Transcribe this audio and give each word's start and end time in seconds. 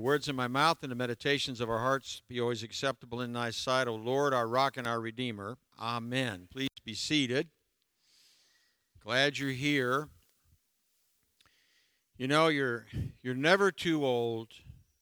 Words 0.00 0.28
in 0.28 0.36
my 0.36 0.46
mouth 0.46 0.78
and 0.82 0.92
the 0.92 0.96
meditations 0.96 1.60
of 1.60 1.68
our 1.68 1.80
hearts 1.80 2.22
be 2.28 2.40
always 2.40 2.62
acceptable 2.62 3.20
in 3.20 3.32
thy 3.32 3.50
sight, 3.50 3.88
O 3.88 3.96
Lord, 3.96 4.32
our 4.32 4.46
rock 4.46 4.76
and 4.76 4.86
our 4.86 5.00
redeemer. 5.00 5.58
Amen. 5.80 6.46
Please 6.52 6.68
be 6.84 6.94
seated. 6.94 7.48
Glad 9.02 9.38
you're 9.38 9.50
here. 9.50 10.08
You 12.16 12.28
know, 12.28 12.46
you're 12.46 12.86
you're 13.22 13.34
never 13.34 13.72
too 13.72 14.06
old 14.06 14.48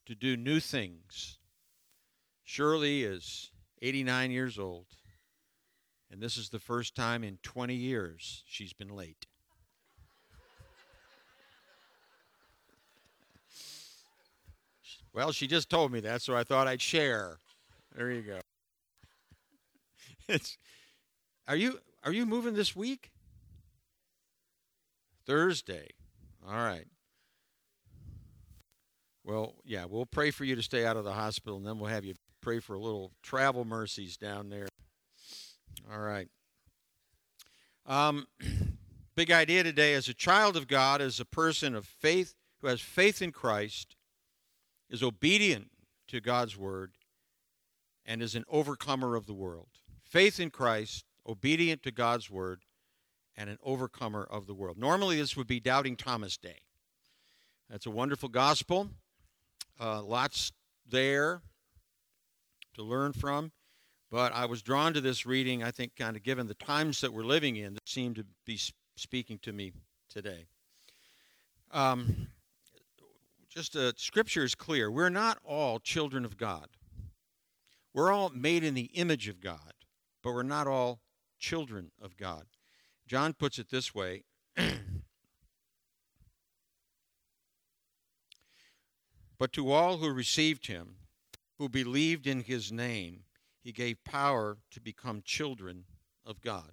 to 0.07 0.15
do 0.15 0.35
new 0.35 0.61
things. 0.61 1.39
Shirley 2.43 3.03
is 3.05 3.51
89 3.83 4.31
years 4.31 4.59
old, 4.59 4.87
and 6.11 6.23
this 6.23 6.39
is 6.39 6.49
the 6.49 6.59
first 6.59 6.95
time 6.95 7.23
in 7.23 7.39
20 7.43 7.75
years 7.75 8.45
she's 8.47 8.73
been 8.73 8.89
late. 8.89 9.27
Well, 15.17 15.33
she 15.33 15.47
just 15.47 15.71
told 15.71 15.93
me 15.93 16.01
that, 16.01 16.21
so 16.21 16.37
I 16.37 16.45
thought 16.45 16.69
I'd 16.69 16.83
share. 16.83 17.39
There 17.97 18.13
you 18.13 18.21
go. 18.21 18.41
It's 20.29 20.59
Are 21.49 21.57
you 21.57 21.79
are 22.05 22.13
you 22.13 22.27
moving 22.27 22.53
this 22.53 22.77
week? 22.77 23.13
Thursday. 25.25 25.89
All 26.47 26.57
right. 26.57 26.87
Well, 29.25 29.55
yeah, 29.65 29.87
we'll 29.89 30.05
pray 30.05 30.31
for 30.33 30.45
you 30.45 30.55
to 30.55 30.63
stay 30.63 30.85
out 30.85 30.97
of 30.97 31.05
the 31.05 31.13
hospital, 31.13 31.57
and 31.57 31.67
then 31.67 31.79
we'll 31.79 31.91
have 31.91 32.05
you 32.05 32.15
pray 32.43 32.59
for 32.59 32.75
a 32.75 32.79
little 32.79 33.13
travel 33.23 33.65
mercies 33.65 34.17
down 34.17 34.51
there. 34.51 34.69
All 35.91 36.01
right. 36.01 36.29
Um, 37.87 38.27
big 39.17 39.31
idea 39.31 39.63
today 39.63 39.95
as 39.95 40.09
a 40.09 40.15
child 40.15 40.57
of 40.57 40.69
God, 40.69 41.01
as 41.01 41.21
a 41.21 41.25
person 41.25 41.75
of 41.75 41.87
faith 41.87 42.35
who 42.61 42.67
has 42.67 42.81
faith 42.81 43.23
in 43.23 43.33
Christ, 43.33 43.96
is 44.89 45.03
obedient 45.03 45.71
to 46.09 46.21
God's 46.21 46.57
word, 46.57 46.93
and 48.05 48.23
is 48.23 48.35
an 48.35 48.45
overcomer 48.49 49.17
of 49.17 49.27
the 49.27 49.35
world. 49.35 49.69
Faith 50.05 50.39
in 50.39 50.51
Christ, 50.51 51.05
obedient 51.27 51.83
to 51.83 51.91
God's 51.91 52.31
word, 52.31 52.63
and 53.37 53.51
an 53.51 53.59
overcomer 53.63 54.25
of 54.25 54.47
the 54.47 54.55
world. 54.55 54.79
Normally, 54.79 55.17
this 55.17 55.37
would 55.37 55.49
be 55.49 55.61
Doubting 55.61 55.97
Thomas 55.97 56.37
Day. 56.37 56.61
That's 57.69 57.87
a 57.87 57.91
wonderful 57.91 58.29
gospel. 58.29 58.91
Uh, 59.81 60.03
lots 60.03 60.53
there 60.89 61.43
to 62.75 62.83
learn 62.83 63.13
from. 63.13 63.51
But 64.11 64.33
I 64.33 64.47
was 64.47 64.63
drawn 64.63 64.95
to 64.95 65.01
this 65.01 65.27
reading, 65.27 65.65
I 65.65 65.73
think, 65.73 65.97
kind 65.97 66.17
of 66.17 66.23
given 66.23 66.47
the 66.47 66.55
times 66.55 67.01
that 67.01 67.13
we're 67.13 67.25
living 67.25 67.57
in, 67.57 67.75
that 67.75 67.89
seemed 67.89 68.17
to 68.17 68.25
be 68.47 68.59
speaking 68.97 69.39
to 69.43 69.53
me 69.53 69.73
today. 70.09 70.47
Um, 71.73 72.29
just 73.57 73.75
uh, 73.75 73.93
scripture 73.97 74.45
is 74.45 74.55
clear. 74.55 74.91
We're 74.91 75.09
not 75.09 75.39
all 75.43 75.79
children 75.79 76.27
of 76.27 76.37
God. 76.37 76.69
We're 77.95 78.13
all 78.13 78.29
made 78.29 78.63
in 78.63 78.75
the 78.75 78.91
image 78.93 79.29
of 79.29 79.41
God, 79.41 79.73
but 80.23 80.35
we're 80.35 80.43
not 80.43 80.67
all 80.67 81.01
children 81.39 81.91
of 82.03 82.19
God. 82.19 82.45
John 83.07 83.33
puts 83.33 83.59
it 83.59 83.71
this 83.71 83.95
way 83.95 84.25
But 89.39 89.53
to 89.55 89.71
all 89.71 89.99
who 89.99 90.11
received 90.11 90.67
him, 90.67 90.97
who 91.59 91.69
believed 91.71 92.27
in 92.27 92.41
his 92.41 92.71
name, 92.73 93.25
he 93.63 93.73
gave 93.73 94.03
power 94.05 94.59
to 94.71 94.81
become 94.81 95.23
children 95.25 95.85
of 96.25 96.43
God. 96.43 96.73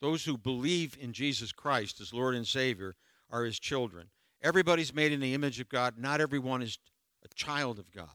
Those 0.00 0.24
who 0.24 0.36
believe 0.38 0.96
in 1.00 1.12
Jesus 1.14 1.52
Christ 1.52 2.00
as 2.00 2.12
Lord 2.12 2.34
and 2.34 2.46
Savior 2.46 2.94
are 3.30 3.44
his 3.44 3.58
children. 3.58 4.08
Everybody's 4.42 4.94
made 4.94 5.12
in 5.12 5.20
the 5.20 5.34
image 5.34 5.60
of 5.60 5.68
God. 5.68 5.94
Not 5.98 6.20
everyone 6.20 6.62
is 6.62 6.78
a 7.24 7.34
child 7.34 7.78
of 7.78 7.90
God. 7.90 8.08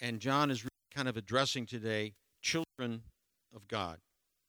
And 0.00 0.20
John 0.20 0.50
is 0.50 0.66
kind 0.94 1.08
of 1.08 1.16
addressing 1.16 1.66
today 1.66 2.14
children 2.42 3.02
of 3.54 3.66
God. 3.68 3.98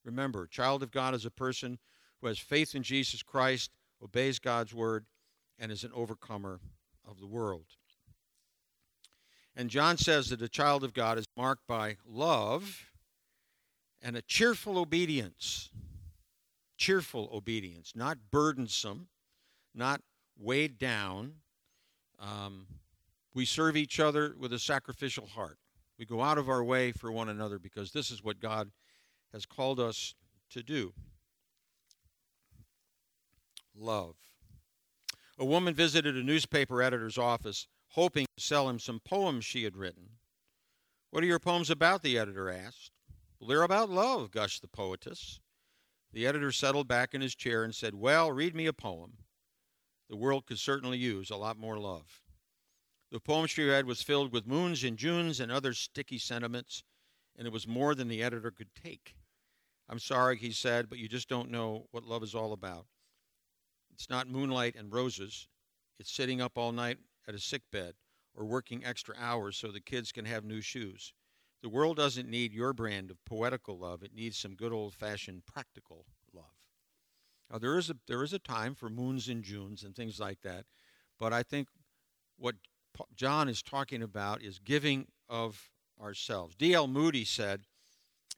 Remember, 0.03 0.47
child 0.47 0.83
of 0.83 0.91
God 0.91 1.13
is 1.13 1.25
a 1.25 1.31
person 1.31 1.77
who 2.19 2.27
has 2.27 2.39
faith 2.39 2.75
in 2.75 2.83
Jesus 2.83 3.23
Christ, 3.23 3.71
obeys 4.03 4.39
God's 4.39 4.73
word, 4.73 5.05
and 5.59 5.71
is 5.71 5.83
an 5.83 5.91
overcomer 5.93 6.59
of 7.07 7.19
the 7.19 7.27
world. 7.27 7.65
And 9.55 9.69
John 9.69 9.97
says 9.97 10.29
that 10.29 10.41
a 10.41 10.49
child 10.49 10.83
of 10.83 10.93
God 10.93 11.17
is 11.17 11.25
marked 11.35 11.67
by 11.67 11.97
love 12.05 12.91
and 14.01 14.15
a 14.15 14.21
cheerful 14.21 14.77
obedience. 14.77 15.69
Cheerful 16.77 17.29
obedience, 17.31 17.93
not 17.95 18.17
burdensome, 18.31 19.09
not 19.75 20.01
weighed 20.41 20.77
down. 20.77 21.33
Um, 22.19 22.67
we 23.33 23.45
serve 23.45 23.77
each 23.77 23.99
other 23.99 24.35
with 24.37 24.51
a 24.53 24.59
sacrificial 24.59 25.27
heart. 25.27 25.57
We 25.97 26.05
go 26.05 26.21
out 26.21 26.37
of 26.37 26.49
our 26.49 26.63
way 26.63 26.91
for 26.91 27.11
one 27.11 27.29
another 27.29 27.59
because 27.59 27.91
this 27.91 28.09
is 28.11 28.23
what 28.23 28.39
God 28.39 28.71
has 29.31 29.45
called 29.45 29.79
us 29.79 30.15
to 30.49 30.63
do. 30.63 30.93
Love. 33.75 34.15
A 35.37 35.45
woman 35.45 35.73
visited 35.73 36.17
a 36.17 36.23
newspaper 36.23 36.81
editor's 36.81 37.17
office 37.17 37.67
hoping 37.89 38.25
to 38.37 38.43
sell 38.43 38.69
him 38.69 38.79
some 38.79 38.99
poems 39.03 39.45
she 39.45 39.63
had 39.63 39.77
written. 39.77 40.09
What 41.09 41.23
are 41.23 41.27
your 41.27 41.39
poems 41.39 41.69
about? 41.69 42.03
the 42.03 42.17
editor 42.17 42.49
asked. 42.49 42.91
Well, 43.39 43.49
they're 43.49 43.63
about 43.63 43.89
love, 43.89 44.31
gushed 44.31 44.61
the 44.61 44.67
poetess. 44.67 45.39
The 46.13 46.27
editor 46.27 46.51
settled 46.51 46.87
back 46.87 47.13
in 47.13 47.21
his 47.21 47.35
chair 47.35 47.63
and 47.63 47.73
said, 47.73 47.95
Well, 47.95 48.31
read 48.31 48.55
me 48.55 48.65
a 48.65 48.73
poem. 48.73 49.13
The 50.11 50.17
world 50.17 50.45
could 50.45 50.59
certainly 50.59 50.97
use 50.97 51.29
a 51.29 51.37
lot 51.37 51.57
more 51.57 51.79
love. 51.79 52.21
The 53.11 53.21
poem 53.21 53.47
she 53.47 53.63
read 53.63 53.85
was 53.85 54.01
filled 54.01 54.33
with 54.33 54.45
moons 54.45 54.83
and 54.83 54.97
Junes 54.97 55.39
and 55.39 55.49
other 55.49 55.73
sticky 55.73 56.17
sentiments, 56.17 56.83
and 57.37 57.47
it 57.47 57.53
was 57.53 57.65
more 57.65 57.95
than 57.95 58.09
the 58.09 58.21
editor 58.21 58.51
could 58.51 58.75
take. 58.75 59.15
I'm 59.87 59.99
sorry, 59.99 60.35
he 60.35 60.51
said, 60.51 60.89
but 60.89 60.97
you 60.97 61.07
just 61.07 61.29
don't 61.29 61.49
know 61.49 61.87
what 61.91 62.03
love 62.03 62.23
is 62.23 62.35
all 62.35 62.51
about. 62.51 62.87
It's 63.93 64.09
not 64.09 64.27
moonlight 64.27 64.75
and 64.75 64.91
roses. 64.91 65.47
It's 65.97 66.11
sitting 66.11 66.41
up 66.41 66.57
all 66.57 66.73
night 66.73 66.97
at 67.25 67.33
a 67.33 67.39
sick 67.39 67.61
bed 67.71 67.93
or 68.35 68.43
working 68.43 68.83
extra 68.83 69.15
hours 69.17 69.55
so 69.55 69.71
the 69.71 69.79
kids 69.79 70.11
can 70.11 70.25
have 70.25 70.43
new 70.43 70.59
shoes. 70.59 71.13
The 71.63 71.69
world 71.69 71.95
doesn't 71.95 72.29
need 72.29 72.51
your 72.51 72.73
brand 72.73 73.11
of 73.11 73.23
poetical 73.23 73.79
love. 73.79 74.03
It 74.03 74.13
needs 74.13 74.37
some 74.37 74.55
good 74.55 74.73
old 74.73 74.93
fashioned 74.93 75.45
practical. 75.45 76.05
Now, 77.51 77.57
there 77.57 77.77
is, 77.77 77.89
a, 77.89 77.95
there 78.07 78.23
is 78.23 78.31
a 78.31 78.39
time 78.39 78.75
for 78.75 78.89
moons 78.89 79.27
and 79.27 79.43
Junes 79.43 79.83
and 79.83 79.95
things 79.95 80.19
like 80.19 80.41
that, 80.41 80.65
but 81.19 81.33
I 81.33 81.43
think 81.43 81.67
what 82.37 82.55
John 83.15 83.49
is 83.49 83.61
talking 83.61 84.01
about 84.01 84.41
is 84.41 84.59
giving 84.59 85.07
of 85.27 85.69
ourselves. 86.01 86.55
D.L. 86.55 86.87
Moody 86.87 87.25
said, 87.25 87.61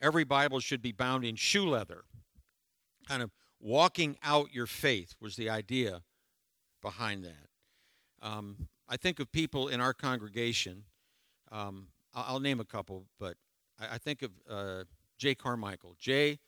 Every 0.02 0.24
Bible 0.24 0.60
should 0.60 0.82
be 0.82 0.92
bound 0.92 1.24
in 1.24 1.36
shoe 1.36 1.66
leather. 1.66 2.04
Kind 3.08 3.22
of 3.22 3.32
walking 3.60 4.18
out 4.24 4.54
your 4.54 4.66
faith 4.66 5.16
was 5.22 5.36
the 5.36 5.50
idea 5.50 6.02
behind 6.82 7.24
that. 7.24 7.48
Um, 8.22 8.68
I 8.90 8.98
think 8.98 9.20
of 9.20 9.32
people 9.32 9.68
in 9.68 9.80
our 9.80 9.94
congregation. 9.94 10.84
Um, 11.52 11.88
I'll, 12.14 12.40
name 12.40 12.60
a 12.60 12.66
couple, 12.66 13.06
but 13.20 13.36
I, 13.80 13.96
I 13.96 13.98
think 13.98 14.24
of 14.24 14.32
uh, 14.50 14.84
Jay 15.18 15.36
Carmichael. 15.36 15.96
Jay 16.00 16.40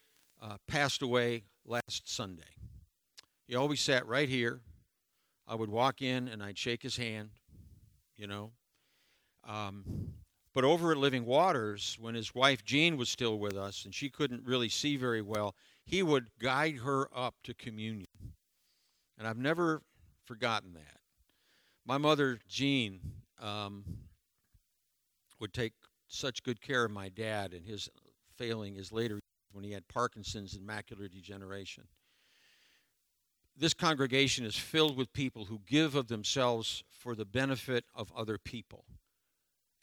uh, 0.41 0.57
passed 0.67 1.01
away 1.01 1.43
last 1.65 2.09
Sunday. 2.09 2.54
He 3.47 3.55
always 3.55 3.81
sat 3.81 4.07
right 4.07 4.29
here. 4.29 4.61
I 5.47 5.55
would 5.55 5.69
walk 5.69 6.01
in 6.01 6.27
and 6.27 6.41
I'd 6.41 6.57
shake 6.57 6.81
his 6.81 6.97
hand, 6.97 7.29
you 8.17 8.25
know. 8.27 8.51
Um, 9.47 9.83
but 10.53 10.63
over 10.63 10.91
at 10.91 10.97
Living 10.97 11.25
Waters, 11.25 11.97
when 11.99 12.15
his 12.15 12.33
wife 12.33 12.63
Jean 12.63 12.97
was 12.97 13.09
still 13.09 13.37
with 13.37 13.55
us 13.55 13.85
and 13.85 13.93
she 13.93 14.09
couldn't 14.09 14.45
really 14.45 14.69
see 14.69 14.97
very 14.97 15.21
well, 15.21 15.53
he 15.85 16.01
would 16.01 16.29
guide 16.39 16.77
her 16.77 17.07
up 17.15 17.35
to 17.43 17.53
communion. 17.53 18.07
And 19.17 19.27
I've 19.27 19.37
never 19.37 19.83
forgotten 20.25 20.73
that. 20.73 20.99
My 21.85 21.99
mother, 21.99 22.39
Jean, 22.47 22.99
um, 23.39 23.83
would 25.39 25.53
take 25.53 25.73
such 26.07 26.41
good 26.41 26.61
care 26.61 26.85
of 26.85 26.91
my 26.91 27.09
dad 27.09 27.53
and 27.53 27.65
his 27.65 27.89
failing 28.37 28.75
his 28.75 28.91
later 28.91 29.19
when 29.51 29.63
he 29.63 29.71
had 29.71 29.87
Parkinson's 29.87 30.55
and 30.55 30.67
macular 30.67 31.11
degeneration. 31.11 31.83
This 33.57 33.73
congregation 33.73 34.45
is 34.45 34.55
filled 34.55 34.97
with 34.97 35.13
people 35.13 35.45
who 35.45 35.61
give 35.65 35.95
of 35.95 36.07
themselves 36.07 36.83
for 36.89 37.15
the 37.15 37.25
benefit 37.25 37.85
of 37.95 38.11
other 38.15 38.37
people 38.37 38.85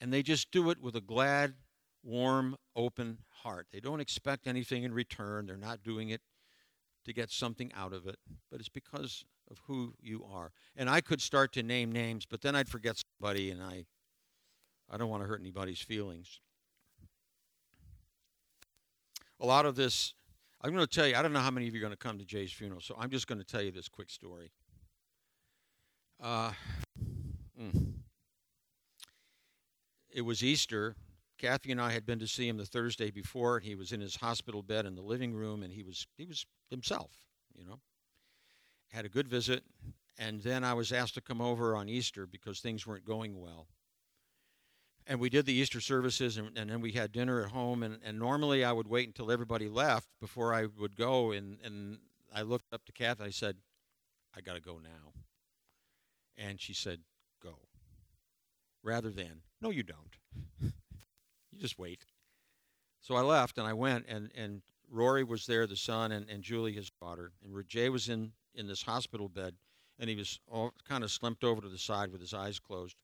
and 0.02 0.12
they 0.12 0.22
just 0.24 0.50
do 0.50 0.68
it 0.70 0.82
with 0.82 0.96
a 0.96 1.00
glad, 1.00 1.54
warm, 2.02 2.56
open 2.74 3.18
heart. 3.28 3.68
They 3.72 3.78
don't 3.78 4.00
expect 4.00 4.48
anything 4.48 4.82
in 4.82 4.92
return. 4.92 5.46
They're 5.46 5.56
not 5.56 5.84
doing 5.84 6.08
it 6.08 6.20
to 7.04 7.12
get 7.12 7.30
something 7.30 7.72
out 7.72 7.92
of 7.92 8.08
it, 8.08 8.16
but 8.50 8.58
it's 8.58 8.68
because 8.68 9.24
of 9.48 9.60
who 9.68 9.94
you 10.02 10.26
are. 10.28 10.50
And 10.74 10.90
I 10.90 11.02
could 11.02 11.20
start 11.22 11.52
to 11.52 11.62
name 11.62 11.92
names, 11.92 12.26
but 12.26 12.40
then 12.40 12.56
I'd 12.56 12.68
forget 12.68 13.00
somebody, 13.20 13.52
and 13.52 13.62
I, 13.62 13.86
I 14.90 14.96
don't 14.96 15.08
want 15.08 15.22
to 15.22 15.28
hurt 15.28 15.40
anybody's 15.40 15.80
feelings. 15.80 16.40
A 19.38 19.46
lot 19.46 19.66
of 19.66 19.76
this, 19.76 20.14
I'm 20.62 20.72
going 20.72 20.86
to 20.86 20.94
tell 20.94 21.08
you, 21.08 21.16
I 21.16 21.22
don't 21.22 21.32
know 21.32 21.40
how 21.40 21.50
many 21.50 21.66
of 21.66 21.74
you 21.74 21.80
are 21.80 21.82
going 21.82 21.92
to 21.92 21.96
come 21.96 22.18
to 22.18 22.24
Jay's 22.24 22.52
funeral, 22.52 22.80
so 22.80 22.94
I'm 22.96 23.10
just 23.10 23.26
going 23.26 23.40
to 23.40 23.44
tell 23.44 23.62
you 23.62 23.72
this 23.72 23.88
quick 23.88 24.10
story. 24.10 24.52
Uh, 26.22 26.52
mm. 27.60 27.94
it 30.10 30.22
was 30.22 30.44
Easter. 30.44 30.94
Kathy 31.36 31.72
and 31.72 31.80
I 31.80 31.90
had 31.90 32.06
been 32.06 32.20
to 32.20 32.28
see 32.28 32.46
him 32.46 32.58
the 32.58 32.64
Thursday 32.64 33.10
before, 33.10 33.58
he 33.58 33.74
was 33.74 33.90
in 33.90 34.00
his 34.00 34.14
hospital 34.14 34.62
bed 34.62 34.86
in 34.86 34.94
the 34.94 35.02
living 35.02 35.34
room, 35.34 35.64
and 35.64 35.72
he 35.72 35.82
was 35.82 36.06
he 36.16 36.24
was 36.24 36.46
himself, 36.70 37.10
you 37.52 37.64
know. 37.64 37.80
Had 38.92 39.04
a 39.04 39.08
good 39.08 39.26
visit, 39.26 39.64
and 40.16 40.40
then 40.42 40.62
I 40.62 40.74
was 40.74 40.92
asked 40.92 41.14
to 41.14 41.20
come 41.20 41.40
over 41.40 41.74
on 41.74 41.88
Easter 41.88 42.24
because 42.26 42.60
things 42.60 42.86
weren't 42.86 43.04
going 43.04 43.40
well. 43.40 43.66
And 45.06 45.18
we 45.18 45.28
did 45.28 45.46
the 45.46 45.52
Easter 45.52 45.80
services, 45.80 46.36
and, 46.36 46.56
and 46.56 46.70
then 46.70 46.80
we 46.80 46.92
had 46.92 47.12
dinner 47.12 47.42
at 47.42 47.50
home. 47.50 47.82
And, 47.82 47.98
and 48.04 48.18
normally 48.18 48.64
I 48.64 48.72
would 48.72 48.86
wait 48.86 49.08
until 49.08 49.30
everybody 49.30 49.68
left 49.68 50.08
before 50.20 50.54
I 50.54 50.66
would 50.78 50.96
go. 50.96 51.32
And, 51.32 51.58
and 51.64 51.98
I 52.34 52.42
looked 52.42 52.72
up 52.72 52.84
to 52.86 52.92
Kathy. 52.92 53.24
I 53.24 53.30
said, 53.30 53.56
I 54.36 54.40
got 54.40 54.54
to 54.54 54.60
go 54.60 54.78
now. 54.82 55.12
And 56.36 56.60
she 56.60 56.72
said, 56.72 57.00
Go. 57.42 57.58
Rather 58.82 59.10
than, 59.10 59.42
No, 59.60 59.70
you 59.70 59.82
don't. 59.82 60.16
you 60.62 61.60
just 61.60 61.78
wait. 61.78 62.06
So 63.00 63.16
I 63.16 63.22
left 63.22 63.58
and 63.58 63.66
I 63.66 63.72
went, 63.72 64.06
and, 64.08 64.30
and 64.36 64.62
Rory 64.88 65.24
was 65.24 65.46
there, 65.46 65.66
the 65.66 65.76
son, 65.76 66.12
and, 66.12 66.28
and 66.28 66.42
Julie, 66.42 66.72
his 66.72 66.90
daughter. 67.00 67.32
And 67.44 67.68
Jay 67.68 67.88
was 67.88 68.08
in, 68.08 68.32
in 68.54 68.68
this 68.68 68.82
hospital 68.82 69.28
bed 69.28 69.54
and 69.98 70.10
he 70.10 70.16
was 70.16 70.40
all 70.50 70.72
kind 70.88 71.04
of 71.04 71.10
slumped 71.10 71.44
over 71.44 71.60
to 71.60 71.68
the 71.68 71.78
side 71.78 72.10
with 72.10 72.20
his 72.20 72.34
eyes 72.34 72.58
closed. 72.58 72.96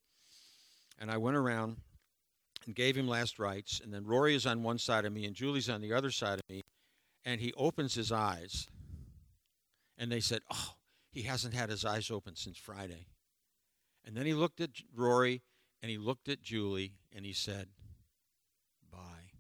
And 0.98 1.10
I 1.10 1.16
went 1.16 1.36
around 1.36 1.76
and 2.68 2.76
gave 2.76 2.96
him 2.96 3.08
last 3.08 3.40
rites, 3.40 3.80
and 3.82 3.92
then 3.92 4.06
Rory 4.06 4.36
is 4.36 4.46
on 4.46 4.62
one 4.62 4.78
side 4.78 5.04
of 5.04 5.12
me 5.12 5.24
and 5.24 5.34
Julie's 5.34 5.68
on 5.68 5.80
the 5.80 5.92
other 5.92 6.10
side 6.10 6.38
of 6.38 6.48
me, 6.48 6.62
and 7.24 7.40
he 7.40 7.52
opens 7.54 7.94
his 7.94 8.12
eyes, 8.12 8.68
and 9.96 10.12
they 10.12 10.20
said, 10.20 10.42
"Oh, 10.50 10.74
he 11.10 11.22
hasn't 11.22 11.54
had 11.54 11.70
his 11.70 11.84
eyes 11.84 12.10
open 12.10 12.36
since 12.36 12.58
Friday." 12.58 13.06
And 14.04 14.16
then 14.16 14.26
he 14.26 14.34
looked 14.34 14.60
at 14.60 14.70
Rory 14.94 15.42
and 15.82 15.90
he 15.90 15.98
looked 15.98 16.28
at 16.28 16.42
Julie 16.42 16.94
and 17.10 17.26
he 17.26 17.32
said, 17.32 17.70
"Bye." 18.90 19.32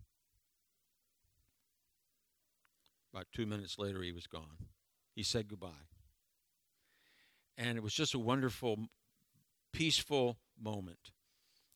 About 3.12 3.28
two 3.32 3.46
minutes 3.46 3.78
later, 3.78 4.02
he 4.02 4.12
was 4.12 4.26
gone. 4.26 4.68
He 5.14 5.22
said 5.22 5.48
goodbye 5.48 5.88
and 7.58 7.76
it 7.76 7.82
was 7.82 7.92
just 7.92 8.14
a 8.14 8.18
wonderful, 8.18 8.78
peaceful 9.72 10.38
moment. 10.58 11.10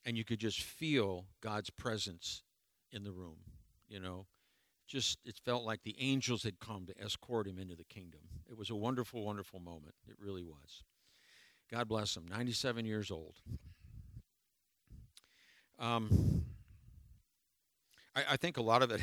And 0.05 0.17
you 0.17 0.25
could 0.25 0.41
just 0.41 0.61
feel 0.63 1.27
God's 1.41 1.71
presence 1.71 2.43
in 2.91 3.05
the 3.05 3.13
room, 3.13 3.37
you 3.89 4.01
know. 4.01 4.27
Just 4.89 5.19
it 5.25 5.39
felt 5.45 5.65
like 5.65 5.85
the 5.85 5.97
angels 5.99 6.43
had 6.43 6.59
come 6.59 6.87
to 6.87 7.01
escort 7.01 7.47
him 7.47 7.59
into 7.59 7.77
the 7.77 7.85
kingdom. 7.85 8.21
It 8.51 8.59
was 8.59 8.69
a 8.69 8.75
wonderful, 8.75 9.25
wonderful 9.25 9.61
moment. 9.61 9.95
It 10.09 10.17
really 10.19 10.43
was. 10.43 10.83
God 11.71 11.89
bless 11.89 12.17
him. 12.17 12.27
97 12.29 12.85
years 12.85 13.11
old. 13.11 13.37
Um, 15.79 16.45
I, 18.15 18.25
I, 18.33 18.37
think 18.37 18.59
a 18.59 18.63
lot 18.63 18.83
of 18.83 18.91
it, 18.91 19.01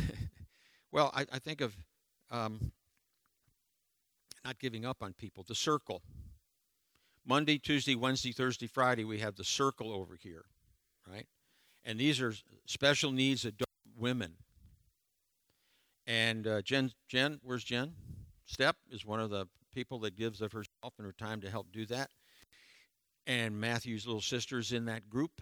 well, 0.92 1.12
I, 1.16 1.26
I 1.32 1.40
think 1.40 1.62
of 1.62 1.76
um, 2.30 2.72
not 4.46 4.60
giving 4.60 4.86
up 4.86 5.02
on 5.02 5.14
people. 5.14 5.44
The 5.48 5.56
circle. 5.56 6.02
Monday, 7.26 7.58
Tuesday, 7.58 7.96
Wednesday, 7.96 8.32
Thursday, 8.32 8.68
Friday, 8.68 9.04
we 9.04 9.20
have 9.20 9.36
the 9.36 9.44
circle 9.44 9.92
over 9.92 10.16
here, 10.16 10.46
right? 11.10 11.28
And 11.84 12.00
these 12.00 12.22
are 12.22 12.34
special 12.66 13.12
needs 13.12 13.46
adult 13.46 13.70
women. 13.98 14.34
And 16.06 16.48
uh, 16.48 16.62
Jen, 16.62 16.92
Jen, 17.08 17.40
where's 17.44 17.64
Jen? 17.64 17.94
Step 18.46 18.78
is 18.92 19.06
one 19.06 19.20
of 19.20 19.30
the 19.30 19.48
people 19.74 20.00
that 20.00 20.16
gives 20.16 20.42
of 20.42 20.52
herself 20.52 20.94
and 20.98 21.06
her 21.06 21.14
time 21.14 21.42
to 21.42 21.50
help 21.50 21.68
do 21.72 21.86
that. 21.88 22.10
And 23.28 23.60
Matthew's 23.60 24.08
little 24.08 24.22
sister's 24.22 24.72
in 24.72 24.86
that 24.86 25.08
group. 25.08 25.42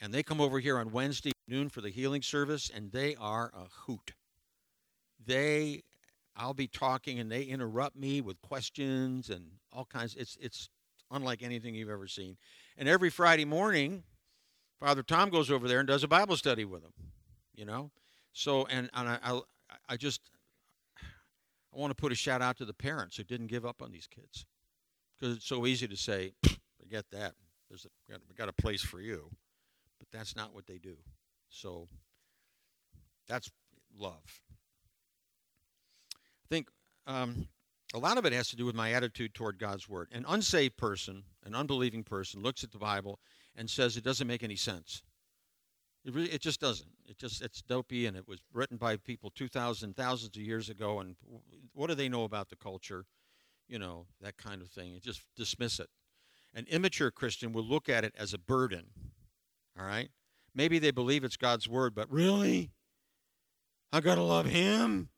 And 0.00 0.12
they 0.12 0.22
come 0.22 0.40
over 0.40 0.58
here 0.58 0.78
on 0.78 0.90
Wednesday 0.90 1.32
noon 1.46 1.68
for 1.68 1.80
the 1.80 1.90
healing 1.90 2.22
service, 2.22 2.70
and 2.74 2.90
they 2.90 3.14
are 3.16 3.52
a 3.54 3.66
hoot. 3.86 4.12
They, 5.24 5.82
I'll 6.34 6.54
be 6.54 6.68
talking, 6.68 7.18
and 7.18 7.30
they 7.30 7.42
interrupt 7.42 7.96
me 7.96 8.20
with 8.20 8.40
questions 8.40 9.28
and 9.28 9.44
all 9.72 9.84
kinds. 9.84 10.16
It's 10.16 10.38
it's 10.40 10.70
unlike 11.10 11.42
anything 11.42 11.74
you've 11.74 11.90
ever 11.90 12.06
seen. 12.06 12.36
And 12.78 12.88
every 12.88 13.10
Friday 13.10 13.44
morning, 13.44 14.04
Father 14.80 15.02
Tom 15.02 15.30
goes 15.30 15.50
over 15.50 15.68
there 15.68 15.78
and 15.78 15.86
does 15.86 16.02
a 16.02 16.08
Bible 16.08 16.36
study 16.36 16.64
with 16.64 16.82
them. 16.82 16.92
You 17.54 17.66
know, 17.66 17.90
so 18.32 18.66
and 18.66 18.90
and 18.94 19.08
I 19.08 19.18
I, 19.22 19.40
I 19.90 19.96
just 19.96 20.22
I 21.74 21.78
want 21.78 21.90
to 21.90 21.94
put 21.94 22.12
a 22.12 22.16
shout 22.16 22.42
out 22.42 22.56
to 22.58 22.64
the 22.64 22.72
parents 22.72 23.16
who 23.16 23.24
didn't 23.24 23.48
give 23.48 23.66
up 23.66 23.82
on 23.82 23.92
these 23.92 24.06
kids 24.06 24.46
because 25.18 25.36
it's 25.36 25.46
so 25.46 25.66
easy 25.66 25.86
to 25.86 25.96
say, 25.96 26.32
forget 26.80 27.04
that. 27.12 27.34
There's 27.68 27.84
a, 27.84 28.18
we 28.28 28.34
got 28.34 28.48
a 28.48 28.52
place 28.52 28.82
for 28.82 29.00
you, 29.00 29.30
but 29.98 30.08
that's 30.10 30.34
not 30.34 30.54
what 30.54 30.66
they 30.66 30.78
do. 30.78 30.96
So 31.50 31.86
that's 33.28 33.50
love. 33.96 34.40
I 36.14 36.48
think 36.48 36.68
um, 37.06 37.46
a 37.94 37.98
lot 37.98 38.18
of 38.18 38.24
it 38.24 38.32
has 38.32 38.48
to 38.48 38.56
do 38.56 38.64
with 38.64 38.74
my 38.74 38.92
attitude 38.92 39.34
toward 39.34 39.58
God's 39.58 39.88
Word. 39.88 40.08
An 40.10 40.24
unsaved 40.28 40.76
person, 40.76 41.22
an 41.44 41.54
unbelieving 41.54 42.02
person, 42.02 42.42
looks 42.42 42.64
at 42.64 42.72
the 42.72 42.78
Bible 42.78 43.20
and 43.56 43.68
says 43.68 43.96
it 43.96 44.04
doesn't 44.04 44.26
make 44.26 44.42
any 44.42 44.56
sense. 44.56 45.02
It, 46.04 46.14
really, 46.14 46.30
it 46.30 46.40
just 46.40 46.60
doesn't. 46.60 46.88
It 47.06 47.18
just 47.18 47.42
it's 47.42 47.62
dopey, 47.62 48.06
and 48.06 48.16
it 48.16 48.26
was 48.26 48.40
written 48.52 48.76
by 48.76 48.96
people 48.96 49.30
2,000, 49.34 49.96
thousands 49.96 50.36
of 50.36 50.42
years 50.42 50.70
ago. 50.70 51.00
And 51.00 51.16
what 51.72 51.88
do 51.88 51.94
they 51.94 52.08
know 52.08 52.24
about 52.24 52.48
the 52.48 52.56
culture? 52.56 53.04
You 53.68 53.78
know 53.78 54.06
that 54.20 54.36
kind 54.36 54.62
of 54.62 54.68
thing. 54.68 54.92
And 54.94 55.02
just 55.02 55.22
dismiss 55.36 55.78
it. 55.78 55.88
An 56.54 56.66
immature 56.68 57.10
Christian 57.10 57.52
will 57.52 57.64
look 57.64 57.88
at 57.88 58.04
it 58.04 58.14
as 58.18 58.34
a 58.34 58.38
burden. 58.38 58.86
All 59.78 59.86
right. 59.86 60.08
Maybe 60.54 60.78
they 60.78 60.90
believe 60.90 61.22
it's 61.22 61.36
God's 61.36 61.68
word, 61.68 61.94
but 61.94 62.10
really, 62.10 62.72
I 63.92 64.00
gotta 64.00 64.22
love 64.22 64.46
Him. 64.46 65.10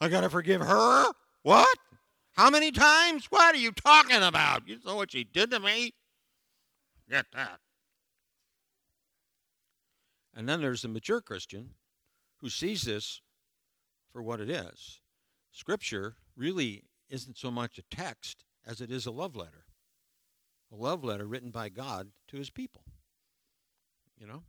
I 0.00 0.08
got 0.08 0.22
to 0.22 0.30
forgive 0.30 0.60
her? 0.60 1.06
What? 1.42 1.78
How 2.36 2.50
many 2.50 2.70
times? 2.70 3.26
What 3.30 3.54
are 3.54 3.58
you 3.58 3.72
talking 3.72 4.22
about? 4.22 4.68
You 4.68 4.78
know 4.84 4.96
what 4.96 5.12
she 5.12 5.24
did 5.24 5.50
to 5.52 5.60
me? 5.60 5.94
Get 7.08 7.26
that. 7.32 7.60
And 10.34 10.46
then 10.46 10.60
there's 10.60 10.82
the 10.82 10.88
mature 10.88 11.22
Christian 11.22 11.70
who 12.40 12.50
sees 12.50 12.82
this 12.82 13.22
for 14.12 14.22
what 14.22 14.40
it 14.40 14.50
is. 14.50 15.00
Scripture 15.50 16.16
really 16.36 16.84
isn't 17.08 17.38
so 17.38 17.50
much 17.50 17.78
a 17.78 17.96
text 17.96 18.44
as 18.66 18.82
it 18.82 18.90
is 18.90 19.06
a 19.06 19.10
love 19.10 19.34
letter. 19.34 19.64
A 20.70 20.76
love 20.76 21.04
letter 21.04 21.24
written 21.26 21.50
by 21.50 21.70
God 21.70 22.08
to 22.28 22.36
his 22.36 22.50
people. 22.50 22.82
You 24.18 24.26
know? 24.26 24.42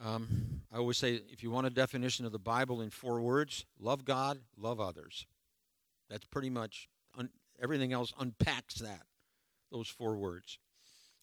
Um, 0.00 0.62
I 0.72 0.76
always 0.76 0.98
say 0.98 1.22
if 1.30 1.42
you 1.42 1.50
want 1.50 1.66
a 1.66 1.70
definition 1.70 2.24
of 2.24 2.30
the 2.30 2.38
Bible 2.38 2.82
in 2.82 2.90
four 2.90 3.20
words, 3.20 3.64
love 3.80 4.04
God, 4.04 4.38
love 4.56 4.80
others. 4.80 5.26
That's 6.08 6.24
pretty 6.24 6.50
much 6.50 6.88
un- 7.16 7.30
everything 7.62 7.92
else 7.92 8.12
unpacks 8.18 8.76
that, 8.76 9.02
those 9.70 9.88
four 9.88 10.16
words. 10.16 10.58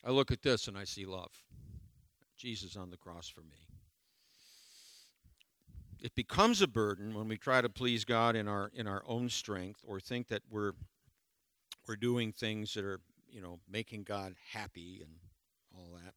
I 0.05 0.11
look 0.11 0.31
at 0.31 0.41
this 0.41 0.67
and 0.67 0.77
I 0.77 0.85
see 0.85 1.05
love. 1.05 1.31
Jesus 2.37 2.77
on 2.77 2.89
the 2.89 2.97
cross 2.97 3.27
for 3.27 3.41
me. 3.41 3.67
It 5.99 6.15
becomes 6.15 6.61
a 6.61 6.67
burden 6.67 7.13
when 7.13 7.27
we 7.27 7.37
try 7.37 7.59
to 7.61 7.67
please 7.67 8.05
God 8.05 8.37
in 8.37 8.47
our 8.47 8.71
in 8.73 8.87
our 8.87 9.03
own 9.05 9.27
strength 9.27 9.81
or 9.85 9.99
think 9.99 10.29
that 10.29 10.43
we're 10.49 10.71
we're 11.89 11.97
doing 11.97 12.31
things 12.31 12.73
that 12.75 12.85
are, 12.85 13.01
you 13.29 13.41
know, 13.41 13.59
making 13.69 14.03
God 14.03 14.35
happy 14.53 15.01
and 15.01 15.11
all 15.75 15.89
that 16.01 16.13